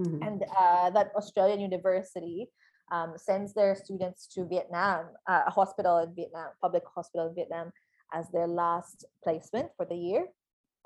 Mm-hmm. 0.00 0.22
And 0.22 0.44
uh, 0.58 0.90
that 0.90 1.12
Australian 1.16 1.60
university 1.60 2.48
um, 2.92 3.14
sends 3.16 3.54
their 3.54 3.74
students 3.74 4.26
to 4.34 4.46
Vietnam, 4.46 5.06
uh, 5.26 5.42
a 5.46 5.50
hospital 5.50 5.98
in 5.98 6.14
Vietnam, 6.14 6.50
public 6.60 6.82
hospital 6.94 7.28
in 7.28 7.34
Vietnam, 7.34 7.70
as 8.12 8.30
their 8.30 8.46
last 8.46 9.06
placement 9.24 9.68
for 9.76 9.86
the 9.86 9.96
year. 9.96 10.26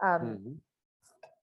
Um, 0.02 0.20
mm-hmm 0.20 0.52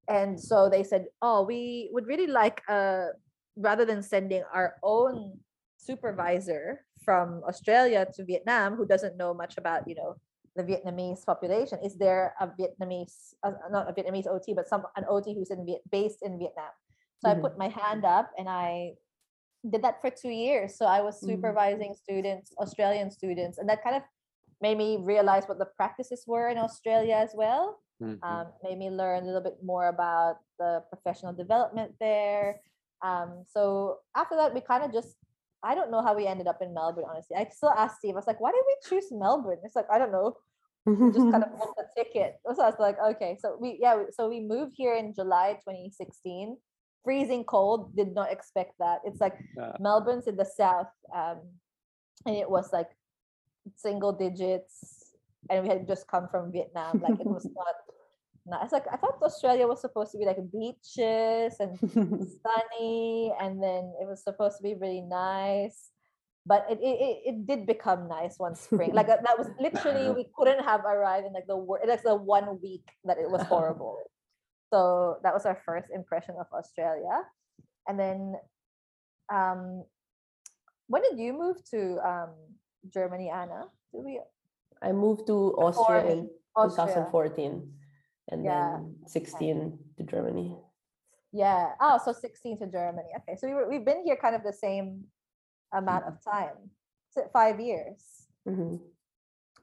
and 0.07 0.39
so 0.39 0.69
they 0.69 0.83
said 0.83 1.05
oh 1.21 1.43
we 1.43 1.89
would 1.91 2.07
really 2.07 2.27
like 2.27 2.61
uh 2.69 3.07
rather 3.55 3.85
than 3.85 4.01
sending 4.01 4.43
our 4.53 4.75
own 4.83 5.37
supervisor 5.77 6.85
from 7.03 7.41
australia 7.47 8.05
to 8.13 8.23
vietnam 8.23 8.75
who 8.75 8.85
doesn't 8.85 9.17
know 9.17 9.33
much 9.33 9.57
about 9.57 9.87
you 9.87 9.95
know 9.95 10.15
the 10.57 10.63
vietnamese 10.63 11.25
population 11.25 11.79
is 11.83 11.95
there 11.97 12.33
a 12.41 12.47
vietnamese 12.47 13.33
uh, 13.43 13.51
not 13.71 13.89
a 13.89 13.93
vietnamese 13.93 14.27
ot 14.27 14.47
but 14.55 14.67
some 14.67 14.83
an 14.95 15.05
ot 15.09 15.25
who's 15.33 15.51
in 15.51 15.65
Viet, 15.65 15.81
based 15.91 16.19
in 16.21 16.37
vietnam 16.37 16.73
so 17.19 17.29
mm-hmm. 17.29 17.39
i 17.39 17.41
put 17.41 17.57
my 17.57 17.69
hand 17.69 18.03
up 18.03 18.31
and 18.37 18.49
i 18.49 18.91
did 19.69 19.81
that 19.81 20.01
for 20.01 20.09
two 20.09 20.29
years 20.29 20.77
so 20.77 20.85
i 20.85 21.01
was 21.01 21.15
mm-hmm. 21.17 21.35
supervising 21.35 21.91
mm-hmm. 21.91 22.03
students 22.03 22.51
australian 22.59 23.09
students 23.11 23.57
and 23.57 23.69
that 23.69 23.83
kind 23.83 23.95
of 23.95 24.03
made 24.59 24.77
me 24.77 24.97
realize 24.99 25.45
what 25.45 25.59
the 25.59 25.69
practices 25.77 26.23
were 26.27 26.49
in 26.49 26.57
australia 26.57 27.15
as 27.15 27.31
well 27.35 27.79
mm-hmm. 28.01 28.23
um, 28.23 28.47
made 28.63 28.77
me 28.77 28.89
learn 28.89 29.23
a 29.23 29.25
little 29.25 29.41
bit 29.41 29.57
more 29.63 29.87
about 29.87 30.37
the 30.59 30.83
professional 30.89 31.33
development 31.33 31.93
there. 31.99 32.61
Um, 33.01 33.43
so 33.47 33.97
after 34.15 34.35
that, 34.35 34.53
we 34.53 34.61
kind 34.61 34.83
of 34.83 34.91
just 34.91 35.15
I 35.63 35.75
don't 35.75 35.91
know 35.91 36.01
how 36.01 36.15
we 36.15 36.27
ended 36.27 36.47
up 36.47 36.61
in 36.61 36.73
Melbourne. 36.73 37.05
Honestly, 37.09 37.35
I 37.35 37.47
still 37.51 37.69
ask 37.69 37.97
Steve. 37.97 38.13
I 38.13 38.17
was 38.17 38.27
like, 38.27 38.39
"Why 38.39 38.51
did 38.51 38.63
we 38.65 38.75
choose 38.87 39.11
Melbourne?" 39.11 39.59
It's 39.63 39.75
like 39.75 39.87
I 39.91 39.97
don't 39.97 40.11
know. 40.11 40.37
We 40.85 41.11
just 41.11 41.31
kind 41.31 41.43
of 41.43 41.51
booked 41.59 41.77
the 41.77 42.03
ticket. 42.03 42.39
So 42.45 42.61
I 42.61 42.69
was 42.69 42.79
like, 42.79 42.97
"Okay." 42.99 43.37
So 43.41 43.57
we 43.59 43.77
yeah. 43.81 44.03
So 44.11 44.29
we 44.29 44.39
moved 44.39 44.73
here 44.75 44.95
in 44.95 45.13
July 45.13 45.53
2016. 45.67 46.57
Freezing 47.03 47.43
cold. 47.43 47.95
Did 47.95 48.13
not 48.13 48.31
expect 48.31 48.73
that. 48.79 48.99
It's 49.05 49.21
like 49.21 49.37
yeah. 49.57 49.73
Melbourne's 49.79 50.27
in 50.27 50.35
the 50.35 50.45
south, 50.45 50.91
um, 51.15 51.39
and 52.25 52.35
it 52.35 52.49
was 52.49 52.71
like 52.73 52.89
single 53.75 54.13
digits 54.13 55.07
and 55.49 55.63
we 55.63 55.69
had 55.69 55.87
just 55.87 56.07
come 56.07 56.27
from 56.29 56.51
Vietnam. 56.51 57.01
Like 57.01 57.19
it 57.19 57.25
was 57.25 57.45
not 57.55 57.75
nice. 58.47 58.71
Like 58.71 58.85
I 58.91 58.97
thought 58.97 59.21
Australia 59.21 59.67
was 59.67 59.81
supposed 59.81 60.11
to 60.11 60.17
be 60.17 60.25
like 60.25 60.37
beaches 60.51 61.55
and 61.59 61.77
sunny, 62.43 63.33
and 63.39 63.61
then 63.61 63.93
it 64.01 64.07
was 64.07 64.23
supposed 64.23 64.57
to 64.57 64.63
be 64.63 64.75
really 64.75 65.01
nice. 65.01 65.89
But 66.45 66.65
it, 66.69 66.79
it, 66.81 67.17
it 67.25 67.45
did 67.45 67.67
become 67.67 68.07
nice 68.07 68.39
one 68.39 68.55
spring. 68.55 68.93
Like 68.93 69.07
that 69.07 69.37
was 69.37 69.47
literally 69.59 70.11
we 70.15 70.27
couldn't 70.35 70.63
have 70.63 70.85
arrived 70.85 71.27
in 71.27 71.33
like 71.33 71.47
the 71.47 71.55
like 71.55 72.03
the 72.03 72.15
one 72.15 72.59
week 72.61 72.87
that 73.05 73.17
it 73.17 73.29
was 73.29 73.41
horrible. 73.43 73.99
so 74.71 75.17
that 75.23 75.33
was 75.33 75.45
our 75.45 75.59
first 75.65 75.87
impression 75.93 76.35
of 76.39 76.47
Australia, 76.53 77.23
and 77.87 77.99
then 77.99 78.35
um, 79.33 79.83
when 80.87 81.03
did 81.03 81.19
you 81.19 81.33
move 81.33 81.57
to 81.71 81.99
um, 82.03 82.31
Germany, 82.93 83.29
Ana? 83.29 83.65
Did 83.93 84.03
we 84.03 84.19
I 84.81 84.91
moved 84.91 85.27
to 85.27 85.53
Austria 85.57 86.05
in 86.11 86.29
Austria. 86.55 86.87
2014 86.87 87.73
and 88.29 88.43
yeah. 88.43 88.77
then 88.77 88.95
16 89.07 89.79
to 89.97 90.03
Germany. 90.03 90.55
Yeah. 91.33 91.71
Oh, 91.81 91.99
so 92.03 92.13
16 92.13 92.59
to 92.59 92.67
Germany. 92.67 93.09
Okay. 93.17 93.37
So 93.37 93.47
we 93.47 93.53
were, 93.53 93.69
we've 93.69 93.85
been 93.85 94.03
here 94.03 94.17
kind 94.17 94.35
of 94.35 94.43
the 94.43 94.53
same 94.53 95.03
amount 95.73 96.05
of 96.05 96.23
time. 96.23 96.71
Is 97.11 97.23
it 97.23 97.29
five 97.33 97.59
years? 97.59 98.27
Mm-hmm. 98.47 98.75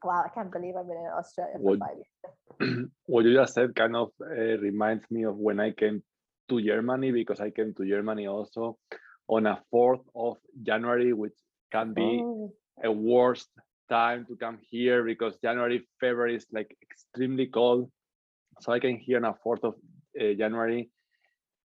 Wow, 0.02 0.24
I 0.26 0.28
can't 0.28 0.52
believe 0.52 0.74
I've 0.76 0.86
been 0.86 0.98
in 0.98 1.12
Australia 1.16 1.54
for 1.56 1.62
what, 1.62 1.78
five 1.78 1.96
years. 1.96 2.88
what 3.06 3.24
you 3.24 3.34
just 3.34 3.54
said 3.54 3.74
kind 3.74 3.96
of 3.96 4.10
uh, 4.20 4.58
reminds 4.58 5.10
me 5.10 5.24
of 5.24 5.36
when 5.36 5.60
I 5.60 5.70
came 5.70 6.02
to 6.50 6.62
Germany 6.62 7.10
because 7.10 7.40
I 7.40 7.50
came 7.50 7.72
to 7.74 7.86
Germany 7.86 8.26
also 8.26 8.76
on 9.28 9.46
a 9.46 9.62
4th 9.72 10.04
of 10.14 10.36
January, 10.62 11.12
which 11.14 11.32
can 11.72 11.94
be 11.94 12.20
oh. 12.22 12.52
a 12.82 12.92
worst 12.92 13.48
time 13.88 14.26
to 14.26 14.36
come 14.36 14.58
here 14.70 15.02
because 15.02 15.38
January, 15.42 15.86
February 16.00 16.36
is 16.36 16.46
like 16.52 16.76
extremely 16.82 17.46
cold. 17.46 17.90
So 18.60 18.72
I 18.72 18.80
came 18.80 18.98
here 18.98 19.18
on 19.18 19.24
a 19.24 19.34
4th 19.46 19.64
of 19.64 19.74
uh, 20.20 20.34
January. 20.38 20.90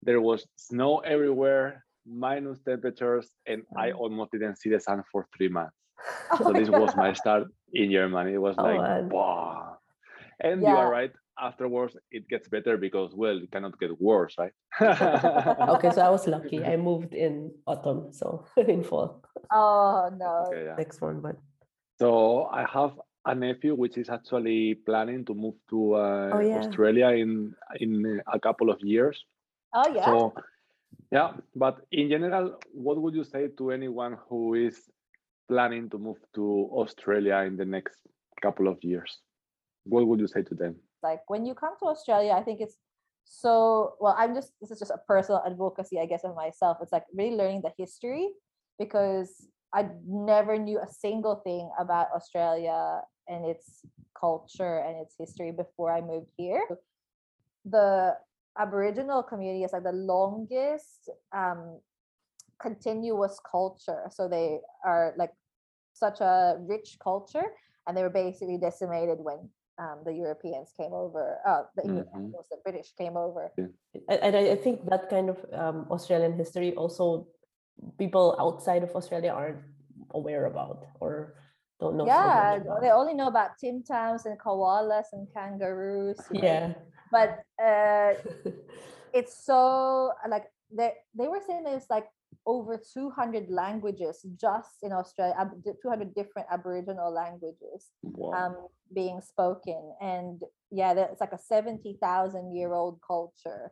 There 0.03 0.21
was 0.21 0.45
snow 0.55 0.99
everywhere, 0.99 1.85
minus 2.05 2.59
temperatures, 2.59 3.29
and 3.45 3.63
I 3.77 3.89
mm. 3.89 3.99
almost 3.99 4.31
didn't 4.31 4.57
see 4.57 4.69
the 4.69 4.79
sun 4.79 5.03
for 5.11 5.27
three 5.35 5.49
months. 5.49 5.75
Oh 6.31 6.37
so 6.43 6.53
this 6.53 6.69
God. 6.69 6.81
was 6.81 6.95
my 6.95 7.13
start 7.13 7.47
in 7.73 7.91
Germany. 7.91 8.33
It 8.33 8.41
was 8.41 8.55
oh, 8.57 8.63
like, 8.63 8.81
man. 8.81 9.09
wow. 9.09 9.77
And 10.39 10.61
yeah. 10.61 10.69
you 10.69 10.75
are 10.77 10.89
right. 10.89 11.11
Afterwards, 11.41 11.95
it 12.11 12.27
gets 12.27 12.49
better 12.49 12.75
because, 12.75 13.13
well, 13.15 13.37
it 13.37 13.49
cannot 13.51 13.79
get 13.79 13.99
worse, 14.01 14.35
right? 14.37 14.51
okay, 14.81 15.91
so 15.91 16.01
I 16.01 16.09
was 16.09 16.27
lucky. 16.27 16.65
I 16.71 16.75
moved 16.75 17.13
in 17.13 17.51
autumn, 17.65 18.11
so 18.11 18.45
in 18.57 18.83
fall. 18.83 19.23
Oh, 19.51 20.09
no. 20.17 20.47
Okay, 20.47 20.65
yeah. 20.65 20.75
Next 20.75 20.99
one, 20.99 21.21
but 21.21 21.37
So 21.97 22.49
I 22.51 22.65
have 22.65 22.91
a 23.25 23.35
nephew 23.35 23.75
which 23.75 23.97
is 23.97 24.09
actually 24.09 24.75
planning 24.85 25.25
to 25.25 25.33
move 25.33 25.55
to 25.69 25.93
uh, 25.95 26.29
Oh, 26.33 26.39
yeah. 26.39 26.57
Australia 26.57 27.09
in 27.09 27.53
in 27.79 28.21
a 28.31 28.39
couple 28.39 28.69
of 28.69 28.79
years. 28.81 29.25
Oh 29.73 29.87
yeah. 29.93 30.05
So 30.05 30.33
yeah, 31.11 31.33
but 31.55 31.81
in 31.91 32.09
general, 32.09 32.59
what 32.73 32.97
would 33.01 33.15
you 33.15 33.23
say 33.23 33.47
to 33.57 33.71
anyone 33.71 34.17
who 34.29 34.53
is 34.53 34.89
planning 35.47 35.89
to 35.89 35.97
move 35.97 36.17
to 36.35 36.69
Australia 36.71 37.37
in 37.47 37.57
the 37.57 37.65
next 37.65 37.97
couple 38.41 38.67
of 38.67 38.77
years? 38.83 39.19
What 39.85 40.07
would 40.07 40.19
you 40.19 40.27
say 40.27 40.43
to 40.43 40.55
them? 40.55 40.75
like 41.01 41.21
when 41.27 41.45
you 41.45 41.53
come 41.55 41.75
to 41.79 41.85
Australia, 41.85 42.33
I 42.33 42.43
think 42.43 42.59
it's 42.59 42.75
so 43.23 43.93
well. 43.99 44.15
I'm 44.17 44.33
just 44.35 44.51
this 44.61 44.71
is 44.71 44.79
just 44.79 44.91
a 44.91 44.99
personal 45.07 45.41
advocacy, 45.45 45.99
I 45.99 46.05
guess, 46.05 46.23
of 46.23 46.35
myself. 46.35 46.77
It's 46.81 46.91
like 46.91 47.05
really 47.13 47.35
learning 47.35 47.61
the 47.63 47.71
history 47.77 48.29
because 48.77 49.47
I 49.73 49.89
never 50.07 50.57
knew 50.57 50.79
a 50.79 50.87
single 50.87 51.35
thing 51.35 51.69
about 51.79 52.07
Australia 52.15 53.01
and 53.27 53.45
its 53.45 53.85
culture 54.19 54.79
and 54.79 54.97
its 54.97 55.15
history 55.17 55.51
before 55.51 55.91
I 55.91 56.01
moved 56.01 56.31
here. 56.37 56.61
The 57.65 58.17
Aboriginal 58.57 59.21
community 59.23 59.63
is 59.63 59.73
like 59.73 59.83
the 59.83 59.91
longest 59.91 61.09
um, 61.35 61.79
continuous 62.59 63.39
culture. 63.49 64.07
So 64.09 64.27
they 64.27 64.59
are 64.83 65.13
like 65.17 65.31
such 65.93 66.19
a 66.21 66.57
rich 66.59 66.97
culture, 67.03 67.53
and 67.85 67.95
they 67.95 68.01
were 68.01 68.09
basically 68.09 68.57
decimated 68.57 69.19
when 69.19 69.49
um, 69.77 69.99
the 70.03 70.13
Europeans 70.13 70.73
came 70.75 70.93
over. 70.93 71.37
Uh, 71.45 71.63
the 71.75 71.83
English, 71.83 72.07
Mhm. 72.13 72.31
the 72.49 72.57
British 72.63 72.93
came 72.97 73.15
over. 73.15 73.51
And 74.09 74.19
and 74.25 74.35
I 74.35 74.51
I 74.51 74.55
think 74.55 74.85
that 74.89 75.09
kind 75.09 75.29
of 75.29 75.37
um, 75.53 75.87
Australian 75.91 76.33
history 76.33 76.75
also 76.75 77.27
people 77.97 78.35
outside 78.39 78.83
of 78.83 78.91
Australia 78.95 79.31
aren't 79.31 79.61
aware 80.13 80.45
about 80.45 80.85
or 80.99 81.35
don't 81.79 81.95
know. 81.95 82.05
so 82.05 82.11
yeah, 82.11 82.55
about. 82.55 82.81
they 82.81 82.91
only 82.91 83.13
know 83.13 83.27
about 83.27 83.51
Tim 83.59 83.83
Tams 83.83 84.25
and 84.25 84.37
koalas 84.39 85.05
and 85.13 85.27
kangaroos. 85.33 86.17
right? 86.31 86.43
yeah. 86.43 86.73
but 87.11 87.39
uh, 87.63 88.13
it's 89.13 89.45
so 89.45 90.11
like 90.27 90.45
they 90.71 90.93
they 91.15 91.27
were 91.27 91.39
saying 91.45 91.63
there's 91.63 91.89
like 91.89 92.07
over 92.45 92.77
200 92.93 93.49
languages 93.49 94.25
just 94.39 94.81
in 94.81 94.91
Australia, 94.91 95.35
200 95.81 96.15
different 96.15 96.47
Aboriginal 96.51 97.11
languages 97.13 97.91
Wow. 98.03 98.31
um, 98.33 98.55
being 98.93 99.21
spoken, 99.21 99.93
and 100.01 100.41
yeah, 100.71 100.93
that's 100.93 101.21
like 101.21 101.33
a 101.33 101.37
70,000 101.37 102.55
year 102.55 102.73
old 102.73 102.99
culture. 103.05 103.71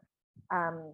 Um, 0.52 0.94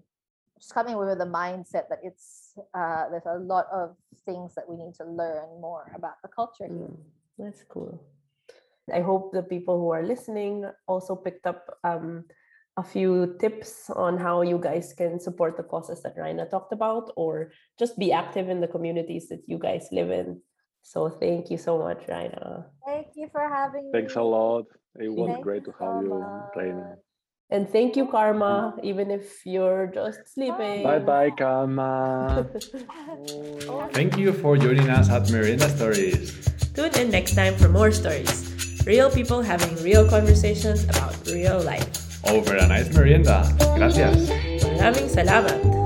just 0.64 0.74
coming 0.74 0.96
with 0.98 1.18
the 1.18 1.26
mindset 1.26 1.90
that 1.90 2.00
it's 2.04 2.56
uh, 2.74 3.10
there's 3.12 3.28
a 3.28 3.38
lot 3.38 3.68
of 3.72 3.96
things 4.26 4.56
that 4.56 4.64
we 4.68 4.78
need 4.78 4.96
to 4.96 5.04
learn 5.04 5.60
more 5.60 5.92
about 5.94 6.16
the 6.24 6.30
culture 6.30 6.68
here. 6.68 6.88
Mm, 6.88 6.98
that's 7.38 7.64
cool. 7.68 8.02
I 8.94 9.02
hope 9.02 9.34
the 9.34 9.44
people 9.44 9.78
who 9.78 9.90
are 9.92 10.04
listening 10.04 10.66
also 10.88 11.16
picked 11.16 11.46
up 11.48 11.68
um, 11.84 12.24
a 12.78 12.84
few 12.84 13.36
tips 13.40 13.90
on 13.90 14.18
how 14.18 14.42
you 14.42 14.58
guys 14.58 14.94
can 14.94 15.20
support 15.20 15.58
the 15.58 15.64
causes 15.64 16.02
that 16.04 16.18
Raina 16.18 16.50
talked 16.50 16.72
about 16.72 17.12
or 17.16 17.52
just 17.78 18.00
be 18.00 18.12
active 18.12 18.50
in 18.50 18.62
the 18.62 18.68
communities 18.68 19.28
that 19.30 19.44
you 19.48 19.58
guys 19.58 19.88
live 19.92 20.12
in. 20.12 20.42
So 20.82 21.10
thank 21.10 21.50
you 21.50 21.58
so 21.58 21.78
much, 21.78 22.08
Raina. 22.08 22.66
Thank 22.86 23.08
you 23.16 23.28
for 23.32 23.48
having 23.48 23.92
Thanks 23.92 23.94
me. 23.94 24.00
Thanks 24.00 24.16
a 24.16 24.24
lot. 24.24 24.66
It 25.00 25.12
was 25.12 25.32
Thank 25.32 25.44
great 25.44 25.66
to 25.66 25.72
have 25.72 25.96
so 25.96 26.02
you, 26.02 26.10
much. 26.10 26.56
Raina. 26.56 26.96
And 27.54 27.70
thank 27.70 27.94
you, 27.96 28.10
Karma, 28.10 28.74
mm-hmm. 28.74 28.82
even 28.82 29.12
if 29.14 29.46
you're 29.46 29.86
just 29.94 30.26
sleeping. 30.26 30.82
Bye 30.82 30.98
bye, 30.98 31.30
Karma. 31.30 32.50
Thank 33.94 34.18
you 34.18 34.34
for 34.34 34.58
joining 34.58 34.90
us 34.90 35.06
at 35.14 35.30
Merienda 35.30 35.70
Stories. 35.70 36.34
Tune 36.74 36.90
in 36.98 37.14
next 37.14 37.38
time 37.38 37.54
for 37.54 37.70
more 37.70 37.94
stories. 37.94 38.50
Real 38.90 39.14
people 39.14 39.46
having 39.46 39.70
real 39.86 40.10
conversations 40.10 40.90
about 40.90 41.14
real 41.30 41.62
life. 41.62 41.86
Over 42.26 42.58
a 42.58 42.66
nice 42.66 42.90
merienda. 42.90 43.46
Gracias. 43.78 44.34
Maraming 44.74 45.06
salamat. 45.14 45.83